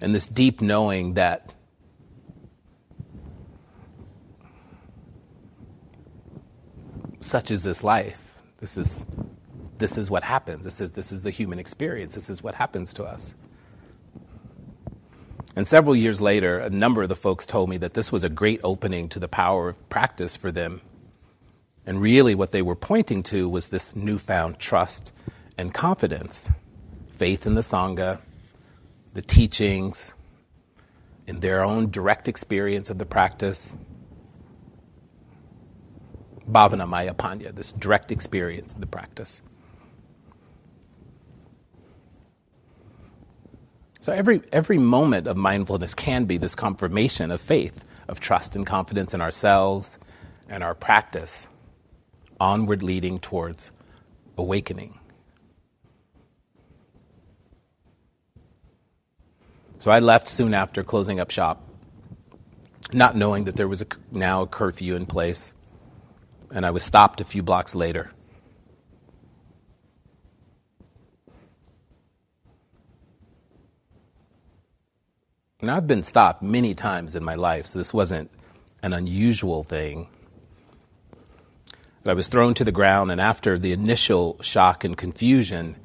And 0.00 0.14
this 0.14 0.26
deep 0.26 0.60
knowing 0.60 1.14
that 1.14 1.55
such 7.26 7.50
is 7.50 7.62
this 7.62 7.84
life. 7.84 8.40
This 8.58 8.76
is, 8.78 9.04
this 9.78 9.98
is 9.98 10.10
what 10.10 10.22
happens. 10.22 10.64
This 10.64 10.80
is, 10.80 10.92
this 10.92 11.12
is 11.12 11.22
the 11.22 11.30
human 11.30 11.58
experience. 11.58 12.14
This 12.14 12.30
is 12.30 12.42
what 12.42 12.54
happens 12.54 12.94
to 12.94 13.04
us. 13.04 13.34
And 15.54 15.66
several 15.66 15.96
years 15.96 16.20
later, 16.20 16.58
a 16.58 16.68
number 16.68 17.02
of 17.02 17.08
the 17.08 17.16
folks 17.16 17.46
told 17.46 17.70
me 17.70 17.78
that 17.78 17.94
this 17.94 18.12
was 18.12 18.24
a 18.24 18.28
great 18.28 18.60
opening 18.62 19.08
to 19.10 19.18
the 19.18 19.28
power 19.28 19.70
of 19.70 19.88
practice 19.88 20.36
for 20.36 20.52
them. 20.52 20.82
And 21.86 22.00
really, 22.00 22.34
what 22.34 22.52
they 22.52 22.62
were 22.62 22.76
pointing 22.76 23.22
to 23.24 23.48
was 23.48 23.68
this 23.68 23.96
newfound 23.96 24.58
trust 24.58 25.12
and 25.56 25.72
confidence 25.72 26.48
faith 27.14 27.46
in 27.46 27.54
the 27.54 27.62
Sangha, 27.62 28.20
the 29.14 29.22
teachings, 29.22 30.12
in 31.26 31.40
their 31.40 31.64
own 31.64 31.90
direct 31.90 32.28
experience 32.28 32.90
of 32.90 32.98
the 32.98 33.06
practice. 33.06 33.72
Bhavana 36.50 36.88
Maya 36.88 37.14
Panya, 37.14 37.54
this 37.54 37.72
direct 37.72 38.12
experience 38.12 38.72
of 38.72 38.80
the 38.80 38.86
practice. 38.86 39.42
So 44.00 44.12
every, 44.12 44.40
every 44.52 44.78
moment 44.78 45.26
of 45.26 45.36
mindfulness 45.36 45.94
can 45.94 46.26
be 46.26 46.38
this 46.38 46.54
confirmation 46.54 47.32
of 47.32 47.40
faith, 47.40 47.84
of 48.08 48.20
trust 48.20 48.54
and 48.54 48.64
confidence 48.64 49.14
in 49.14 49.20
ourselves 49.20 49.98
and 50.48 50.62
our 50.62 50.76
practice, 50.76 51.48
onward 52.38 52.84
leading 52.84 53.18
towards 53.18 53.72
awakening. 54.38 54.98
So 59.78 59.90
I 59.90 59.98
left 59.98 60.28
soon 60.28 60.54
after 60.54 60.84
closing 60.84 61.18
up 61.18 61.30
shop, 61.30 61.68
not 62.92 63.16
knowing 63.16 63.44
that 63.44 63.56
there 63.56 63.68
was 63.68 63.82
a, 63.82 63.86
now 64.12 64.42
a 64.42 64.46
curfew 64.46 64.94
in 64.94 65.06
place, 65.06 65.52
and 66.52 66.64
I 66.64 66.70
was 66.70 66.84
stopped 66.84 67.20
a 67.20 67.24
few 67.24 67.42
blocks 67.42 67.74
later. 67.74 68.10
And 75.60 75.70
I've 75.70 75.86
been 75.86 76.02
stopped 76.02 76.42
many 76.42 76.74
times 76.74 77.14
in 77.14 77.24
my 77.24 77.34
life, 77.34 77.66
so 77.66 77.78
this 77.78 77.92
wasn't 77.92 78.30
an 78.82 78.92
unusual 78.92 79.64
thing. 79.64 80.08
But 82.02 82.10
I 82.10 82.14
was 82.14 82.28
thrown 82.28 82.54
to 82.54 82.64
the 82.64 82.72
ground, 82.72 83.10
and 83.10 83.20
after 83.20 83.58
the 83.58 83.72
initial 83.72 84.36
shock 84.42 84.84
and 84.84 84.96
confusion, 84.96 85.76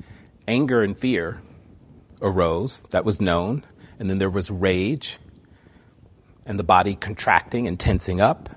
anger 0.47 0.83
and 0.83 0.99
fear 0.99 1.41
arose. 2.21 2.83
That 2.91 3.05
was 3.05 3.19
known. 3.19 3.63
And 3.99 4.09
then 4.09 4.17
there 4.17 4.29
was 4.29 4.49
rage, 4.49 5.17
and 6.45 6.57
the 6.57 6.63
body 6.63 6.95
contracting 6.95 7.67
and 7.67 7.79
tensing 7.79 8.19
up. 8.19 8.49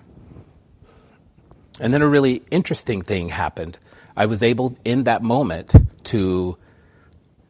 And 1.80 1.92
then 1.92 2.02
a 2.02 2.08
really 2.08 2.42
interesting 2.50 3.02
thing 3.02 3.30
happened. 3.30 3.78
I 4.16 4.26
was 4.26 4.42
able, 4.42 4.76
in 4.84 5.04
that 5.04 5.22
moment, 5.22 5.74
to 6.04 6.56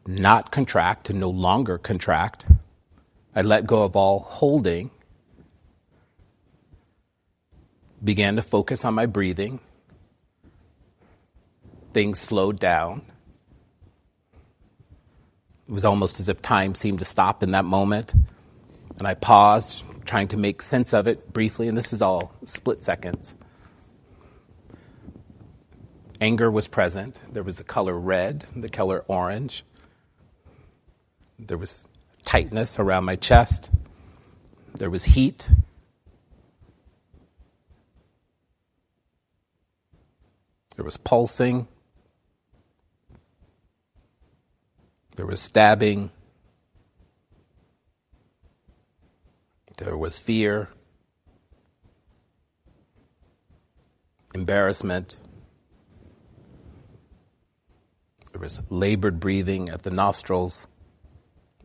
not 0.07 0.51
contract, 0.51 1.07
to 1.07 1.13
no 1.13 1.29
longer 1.29 1.77
contract 1.77 2.45
I 3.35 3.41
let 3.41 3.67
go 3.67 3.83
of 3.83 3.97
all 3.97 4.19
holding, 4.19 4.91
began 8.01 8.37
to 8.37 8.41
focus 8.41 8.85
on 8.85 8.93
my 8.93 9.05
breathing. 9.07 9.59
Things 11.93 12.19
slowed 12.19 12.59
down. 12.59 13.01
It 15.67 15.71
was 15.71 15.83
almost 15.83 16.19
as 16.21 16.29
if 16.29 16.41
time 16.41 16.75
seemed 16.75 16.99
to 16.99 17.05
stop 17.05 17.43
in 17.43 17.51
that 17.51 17.65
moment. 17.65 18.13
And 18.99 19.07
I 19.07 19.15
paused, 19.15 19.83
trying 20.05 20.29
to 20.29 20.37
make 20.37 20.61
sense 20.61 20.93
of 20.93 21.05
it 21.05 21.33
briefly, 21.33 21.67
and 21.67 21.77
this 21.77 21.91
is 21.91 22.01
all 22.01 22.31
split 22.45 22.85
seconds. 22.85 23.35
Anger 26.21 26.49
was 26.49 26.67
present. 26.67 27.19
There 27.31 27.43
was 27.43 27.57
the 27.57 27.63
color 27.63 27.97
red, 27.97 28.45
the 28.55 28.69
color 28.69 29.03
orange. 29.07 29.63
There 31.37 31.57
was 31.57 31.85
tightness 32.23 32.79
around 32.79 33.05
my 33.05 33.15
chest. 33.15 33.69
There 34.73 34.89
was 34.89 35.03
heat. 35.03 35.49
There 40.75 40.85
was 40.85 40.97
pulsing. 40.97 41.67
There 45.15 45.25
was 45.25 45.41
stabbing. 45.41 46.11
There 49.77 49.97
was 49.97 50.19
fear, 50.19 50.69
embarrassment. 54.33 55.17
There 58.35 58.41
was 58.41 58.59
labored 58.69 59.21
breathing 59.21 59.69
at 59.69 59.83
the 59.83 59.91
nostrils 59.91 60.67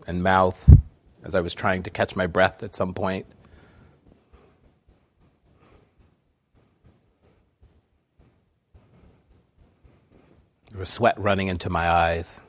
and 0.06 0.22
mouth 0.22 0.72
as 1.24 1.34
I 1.34 1.40
was 1.40 1.52
trying 1.52 1.82
to 1.82 1.90
catch 1.90 2.14
my 2.14 2.28
breath 2.28 2.62
at 2.62 2.76
some 2.76 2.94
point. 2.94 3.26
There 10.70 10.78
was 10.78 10.90
sweat 10.90 11.18
running 11.18 11.48
into 11.48 11.68
my 11.70 11.90
eyes. 11.90 12.40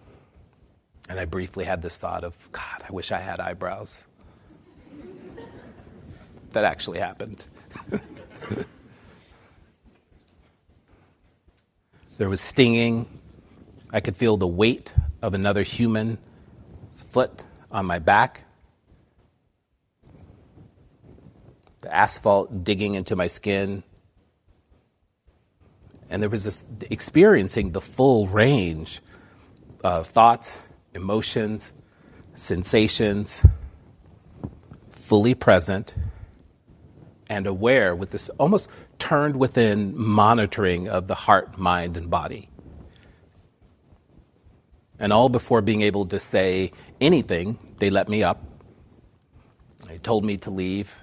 And 1.09 1.19
I 1.19 1.25
briefly 1.25 1.65
had 1.65 1.81
this 1.81 1.97
thought 1.97 2.23
of, 2.23 2.35
God, 2.51 2.83
I 2.87 2.91
wish 2.91 3.11
I 3.11 3.19
had 3.19 3.39
eyebrows. 3.39 4.05
that 6.51 6.63
actually 6.63 6.99
happened. 6.99 7.43
there 12.19 12.29
was 12.29 12.39
stinging. 12.39 13.07
I 13.93 13.99
could 13.99 14.15
feel 14.15 14.37
the 14.37 14.47
weight 14.47 14.93
of 15.21 15.33
another 15.33 15.63
human 15.63 16.17
foot 16.93 17.43
on 17.71 17.85
my 17.85 17.99
back. 17.99 18.45
The 21.81 21.93
asphalt 21.93 22.63
digging 22.63 22.95
into 22.95 23.15
my 23.15 23.27
skin. 23.27 23.83
And 26.09 26.21
there 26.21 26.29
was 26.29 26.43
this 26.43 26.65
experiencing 26.89 27.71
the 27.71 27.81
full 27.81 28.27
range 28.27 29.01
of 29.83 30.07
thoughts, 30.07 30.61
emotions, 30.93 31.71
sensations, 32.35 33.41
fully 34.91 35.33
present 35.33 35.95
and 37.27 37.47
aware 37.47 37.95
with 37.95 38.11
this 38.11 38.29
almost 38.37 38.67
turned 38.99 39.37
within 39.37 39.97
monitoring 39.97 40.87
of 40.89 41.07
the 41.07 41.15
heart, 41.15 41.57
mind, 41.57 41.97
and 41.97 42.09
body. 42.09 42.50
And 45.01 45.11
all 45.11 45.29
before 45.29 45.61
being 45.61 45.81
able 45.81 46.05
to 46.05 46.19
say 46.19 46.71
anything, 47.01 47.57
they 47.79 47.89
let 47.89 48.07
me 48.07 48.21
up. 48.21 48.43
They 49.87 49.97
told 49.97 50.23
me 50.23 50.37
to 50.37 50.51
leave. 50.51 51.01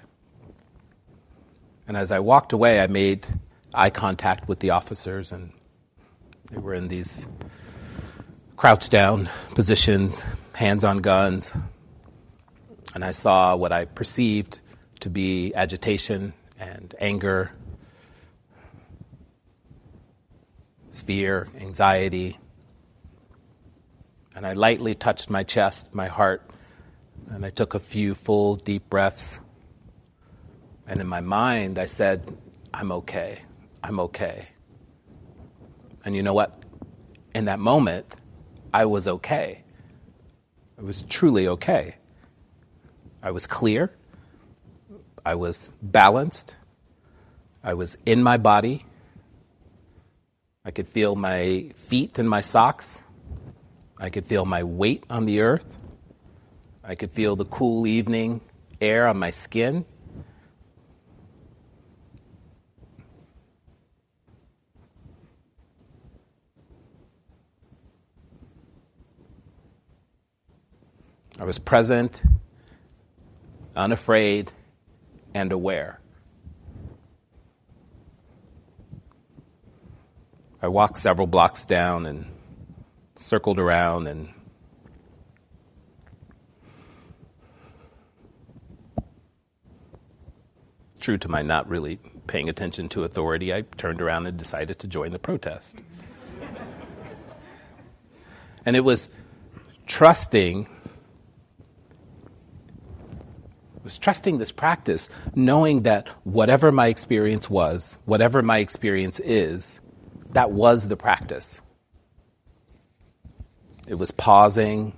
And 1.85 1.97
as 1.97 2.09
I 2.09 2.19
walked 2.19 2.53
away, 2.53 2.79
I 2.79 2.87
made 2.87 3.27
eye 3.73 3.89
contact 3.89 4.47
with 4.47 4.59
the 4.59 4.69
officers, 4.69 5.33
and 5.33 5.51
they 6.49 6.57
were 6.57 6.73
in 6.73 6.87
these 6.87 7.27
crouched 8.55 8.89
down 8.89 9.29
positions, 9.53 10.23
hands 10.53 10.85
on 10.85 10.99
guns. 10.99 11.51
And 12.95 13.03
I 13.03 13.11
saw 13.11 13.57
what 13.57 13.73
I 13.73 13.83
perceived 13.83 14.59
to 15.01 15.09
be 15.09 15.53
agitation 15.53 16.33
and 16.57 16.95
anger, 16.99 17.51
fear, 20.89 21.49
anxiety. 21.59 22.37
And 24.39 24.47
I 24.47 24.53
lightly 24.53 24.95
touched 24.95 25.29
my 25.29 25.43
chest, 25.43 25.93
my 25.93 26.07
heart, 26.07 26.49
and 27.29 27.45
I 27.45 27.49
took 27.49 27.73
a 27.73 27.79
few 27.79 28.15
full, 28.15 28.55
deep 28.55 28.89
breaths. 28.89 29.41
And 30.87 31.01
in 31.01 31.07
my 31.07 31.19
mind, 31.19 31.77
I 31.77 31.87
said, 31.87 32.23
I'm 32.73 32.89
okay. 32.93 33.39
I'm 33.83 33.99
okay. 33.99 34.47
And 36.05 36.15
you 36.15 36.23
know 36.23 36.33
what? 36.33 36.57
In 37.35 37.43
that 37.51 37.59
moment, 37.59 38.15
I 38.73 38.85
was 38.85 39.09
okay. 39.09 39.61
I 40.77 40.83
was 40.83 41.01
truly 41.01 41.49
okay. 41.49 41.95
I 43.21 43.31
was 43.31 43.45
clear. 43.45 43.91
I 45.25 45.35
was 45.35 45.69
balanced. 45.81 46.55
I 47.61 47.73
was 47.73 47.97
in 48.05 48.23
my 48.23 48.37
body. 48.37 48.85
I 50.63 50.71
could 50.71 50.87
feel 50.87 51.17
my 51.17 51.71
feet 51.75 52.19
in 52.19 52.25
my 52.25 52.39
socks. 52.39 53.03
I 53.99 54.09
could 54.09 54.25
feel 54.25 54.45
my 54.45 54.63
weight 54.63 55.03
on 55.09 55.25
the 55.25 55.41
earth. 55.41 55.75
I 56.83 56.95
could 56.95 57.11
feel 57.11 57.35
the 57.35 57.45
cool 57.45 57.85
evening 57.85 58.39
air 58.79 59.07
on 59.07 59.17
my 59.17 59.29
skin. 59.29 59.85
I 71.37 71.43
was 71.43 71.59
present, 71.59 72.21
unafraid, 73.75 74.51
and 75.33 75.51
aware. 75.51 75.99
I 80.61 80.67
walked 80.67 80.97
several 80.97 81.27
blocks 81.27 81.65
down 81.65 82.05
and 82.05 82.25
circled 83.19 83.59
around 83.59 84.07
and 84.07 84.29
true 91.01 91.17
to 91.17 91.27
my 91.27 91.41
not 91.41 91.67
really 91.69 91.99
paying 92.27 92.49
attention 92.49 92.87
to 92.89 93.03
authority, 93.03 93.53
I 93.53 93.61
turned 93.61 94.01
around 94.01 94.27
and 94.27 94.37
decided 94.37 94.79
to 94.79 94.87
join 94.87 95.11
the 95.11 95.19
protest. 95.19 95.81
and 98.65 98.75
it 98.75 98.81
was 98.81 99.09
trusting 99.85 100.67
was 103.83 103.97
trusting 103.97 104.37
this 104.37 104.51
practice, 104.51 105.09
knowing 105.35 105.83
that 105.83 106.07
whatever 106.23 106.71
my 106.71 106.87
experience 106.87 107.49
was, 107.49 107.97
whatever 108.05 108.41
my 108.41 108.59
experience 108.59 109.19
is, 109.21 109.79
that 110.33 110.51
was 110.51 110.89
the 110.89 110.97
practice. 110.97 111.61
It 113.89 113.97
was 113.97 114.11
pausing. 114.11 114.93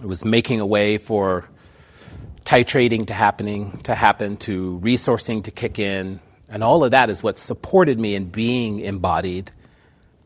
It 0.00 0.06
was 0.06 0.24
making 0.24 0.58
a 0.58 0.66
way 0.66 0.96
for 0.96 1.46
titrating 2.46 3.06
to 3.08 3.12
happening 3.12 3.78
to 3.82 3.94
happen, 3.94 4.38
to 4.38 4.80
resourcing 4.82 5.44
to 5.44 5.50
kick 5.50 5.78
in, 5.78 6.18
and 6.48 6.64
all 6.64 6.82
of 6.82 6.92
that 6.92 7.10
is 7.10 7.22
what 7.22 7.38
supported 7.38 8.00
me 8.00 8.14
in 8.14 8.24
being 8.24 8.80
embodied 8.80 9.50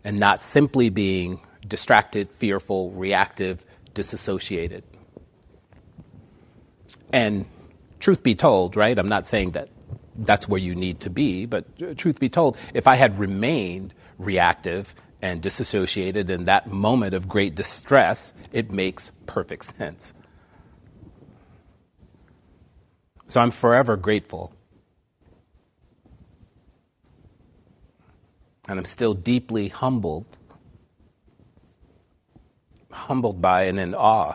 and 0.05 0.21
not 0.21 0.41
simply 0.41 0.89
being 0.89 1.41
distracted, 1.67 2.31
fearful, 2.31 2.93
reactive, 2.93 3.65
disassociated. 3.93 4.85
And 7.13 7.45
truth 7.99 8.23
be 8.23 8.37
told, 8.37 8.77
right? 8.77 8.97
I'm 8.97 9.09
not 9.09 9.27
saying 9.27 9.51
that 9.53 9.69
that's 10.15 10.49
where 10.49 10.61
you 10.61 10.77
need 10.77 11.01
to 11.01 11.11
be, 11.11 11.45
but 11.45 11.99
truth 11.99 12.21
be 12.21 12.29
told, 12.29 12.57
if 12.73 12.87
I 12.87 12.95
had 12.95 13.19
remained 13.19 13.95
reactive 14.17 14.95
and 15.23 15.41
disassociated 15.41 16.31
in 16.31 16.45
that 16.45 16.71
moment 16.71 17.15
of 17.15 17.29
great 17.29 17.55
distress, 17.55 18.35
it 18.53 18.71
makes 18.71 19.11
perfect 19.27 19.77
sense. 19.77 20.13
So 23.29 23.41
I'm 23.41 23.51
forever 23.51 23.97
grateful. 23.97 24.53
And 28.69 28.79
I'm 28.79 28.85
still 28.85 29.15
deeply 29.15 29.69
humbled, 29.69 30.27
humbled 32.91 33.41
by 33.41 33.65
and 33.65 33.79
in 33.79 33.95
awe 33.95 34.35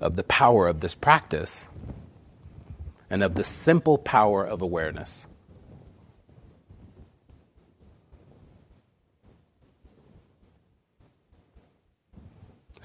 of 0.00 0.16
the 0.16 0.24
power 0.24 0.66
of 0.66 0.80
this 0.80 0.94
practice 0.94 1.66
and 3.08 3.22
of 3.22 3.34
the 3.34 3.44
simple 3.44 3.98
power 3.98 4.44
of 4.44 4.62
awareness. 4.62 5.27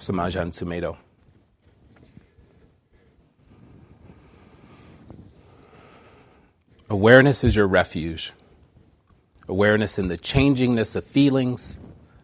Sumajan 0.03 0.51
Sumedho. 0.51 0.97
Awareness 6.89 7.43
is 7.45 7.55
your 7.55 7.67
refuge. 7.67 8.33
Awareness 9.47 9.97
in 9.97 10.09
the 10.09 10.17
changingness 10.17 10.97
of 10.97 11.05
feelings, 11.05 11.79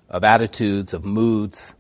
of 0.10 0.26
attitudes, 0.26 0.94
of 0.94 1.06
moods, 1.06 1.74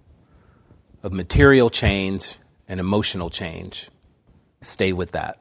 of 1.03 1.11
material 1.11 1.69
change 1.69 2.37
and 2.69 2.79
emotional 2.79 3.29
change. 3.29 3.89
Stay 4.61 4.93
with 4.93 5.11
that 5.11 5.37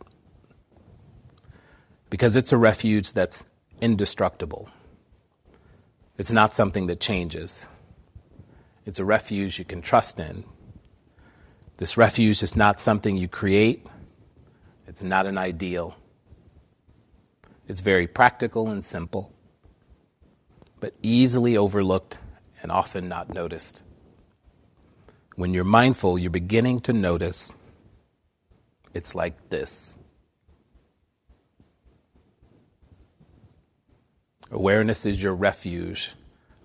because 2.11 2.35
it's 2.35 2.53
a 2.53 2.57
refuge 2.57 3.13
that's 3.13 3.45
indestructible. 3.81 4.69
It's 6.17 6.33
not 6.33 6.53
something 6.53 6.89
that 6.89 6.99
changes. 6.99 7.65
It's 8.89 8.99
a 8.99 9.05
refuge 9.05 9.59
you 9.59 9.67
can 9.67 9.83
trust 9.83 10.19
in 10.19 10.45
This 11.77 11.99
refuge 11.99 12.43
is 12.43 12.57
not 12.57 12.81
something 12.81 13.19
you 13.19 13.29
create, 13.29 13.87
it's 14.87 15.03
not 15.03 15.27
an 15.27 15.37
ideal. 15.37 15.95
It's 17.69 17.83
very 17.83 18.07
practical 18.07 18.71
and 18.71 18.83
simple, 18.83 19.31
but 20.81 20.95
easily 21.03 21.59
overlooked 21.59 22.19
and 22.63 22.73
often 22.73 23.11
not 23.11 23.29
noticed. 23.29 23.83
When 25.37 25.53
you're 25.53 25.65
mindful, 25.65 26.19
you're 26.19 26.31
beginning 26.31 26.81
to 26.89 26.95
notice 26.95 27.55
it's 28.95 29.15
like 29.15 29.51
this. 29.51 29.99
Awareness 34.51 35.05
is 35.05 35.23
your 35.23 35.35
refuge. 35.35 36.13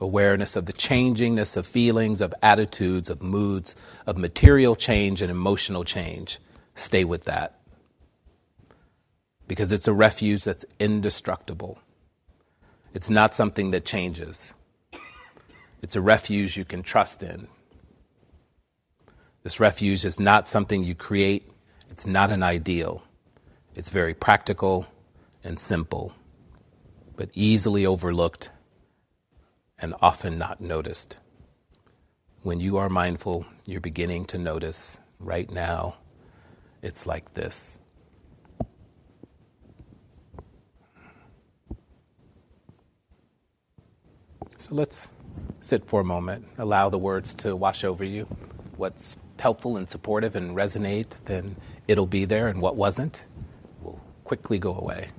Awareness 0.04 0.58
of 0.58 0.66
the 0.66 0.74
changingness 0.74 1.56
of 1.56 1.66
feelings, 1.66 2.20
of 2.20 2.34
attitudes, 2.42 3.10
of 3.10 3.24
moods, 3.24 3.74
of 4.06 4.18
material 4.18 4.76
change 4.76 5.22
and 5.22 5.32
emotional 5.32 5.86
change. 5.86 6.40
Stay 6.76 7.06
with 7.06 7.24
that. 7.24 7.62
Because 9.48 9.72
it's 9.72 9.88
a 9.88 9.94
refuge 9.94 10.44
that's 10.44 10.66
indestructible. 10.78 11.80
It's 12.94 13.10
not 13.10 13.34
something 13.34 13.72
that 13.72 13.86
changes. 13.86 14.54
It's 15.82 15.96
a 15.96 16.02
refuge 16.02 16.58
you 16.58 16.66
can 16.66 16.84
trust 16.84 17.24
in. 17.24 17.48
This 19.44 19.62
refuge 19.62 20.04
is 20.04 20.20
not 20.20 20.50
something 20.50 20.84
you 20.84 20.96
create, 20.96 21.50
it's 21.90 22.06
not 22.06 22.30
an 22.30 22.44
ideal. 22.44 23.04
It's 23.74 23.90
very 23.90 24.14
practical 24.14 24.86
and 25.46 25.58
simple 25.58 26.14
but 27.16 27.30
easily 27.34 27.86
overlooked 27.86 28.50
and 29.84 29.94
often 30.02 30.38
not 30.38 30.62
noticed. 30.62 31.18
When 32.42 32.62
you 32.62 32.78
are 32.78 32.88
mindful, 32.88 33.46
you're 33.66 33.82
beginning 33.82 34.24
to 34.28 34.38
notice 34.38 34.98
right 35.20 35.52
now, 35.52 35.98
it's 36.82 37.06
like 37.06 37.34
this. 37.34 37.80
So 44.58 44.70
let's 44.74 45.10
sit 45.60 45.86
for 45.86 46.00
a 46.00 46.06
moment, 46.06 46.48
allow 46.58 46.90
the 46.90 46.98
words 46.98 47.36
to 47.36 47.54
wash 47.54 47.84
over 47.84 48.06
you. 48.06 48.24
What's 48.78 49.18
helpful 49.38 49.76
and 49.76 49.90
supportive 49.90 50.38
and 50.38 50.56
resonate, 50.56 51.18
then 51.26 51.58
it'll 51.90 52.08
be 52.08 52.24
there, 52.24 52.48
and 52.48 52.62
what 52.62 52.78
wasn't 52.78 53.26
will 53.82 54.00
quickly 54.24 54.60
go 54.60 54.76
away. 54.76 55.10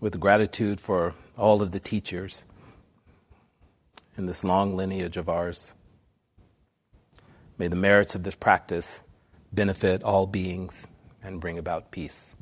With 0.00 0.18
gratitude 0.18 0.80
for 0.80 1.14
all 1.36 1.62
of 1.62 1.72
the 1.72 1.80
teachers 1.80 2.44
in 4.16 4.26
this 4.26 4.42
long 4.42 4.76
lineage 4.76 5.16
of 5.16 5.28
ours. 5.28 5.74
May 7.58 7.68
the 7.68 7.76
merits 7.76 8.14
of 8.14 8.22
this 8.22 8.34
practice 8.34 9.00
benefit 9.52 10.02
all 10.02 10.26
beings 10.26 10.88
and 11.22 11.40
bring 11.40 11.58
about 11.58 11.90
peace. 11.90 12.34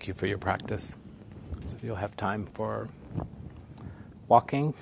Thank 0.00 0.08
you 0.08 0.14
for 0.14 0.26
your 0.26 0.38
practice. 0.38 0.96
So 1.66 1.76
you'll 1.82 1.96
have 1.96 2.16
time 2.16 2.46
for 2.46 2.88
walking 4.28 4.72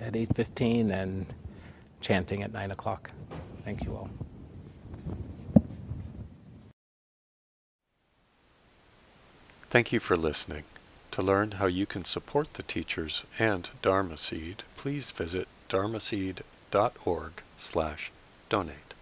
at 0.00 0.14
8.15 0.14 0.92
and 0.92 1.32
chanting 2.00 2.42
at 2.42 2.52
9 2.52 2.72
o'clock. 2.72 3.12
Thank 3.64 3.84
you 3.84 3.94
all. 3.94 4.10
Thank 9.70 9.92
you 9.92 10.00
for 10.00 10.16
listening. 10.16 10.64
To 11.12 11.22
learn 11.22 11.52
how 11.52 11.66
you 11.66 11.86
can 11.86 12.04
support 12.04 12.54
the 12.54 12.64
teachers 12.64 13.22
and 13.38 13.68
Dharma 13.80 14.16
Seed, 14.16 14.64
please 14.76 15.12
visit 15.12 15.46
dharmaseed.org 15.68 17.32
slash 17.56 18.10
donate. 18.48 18.93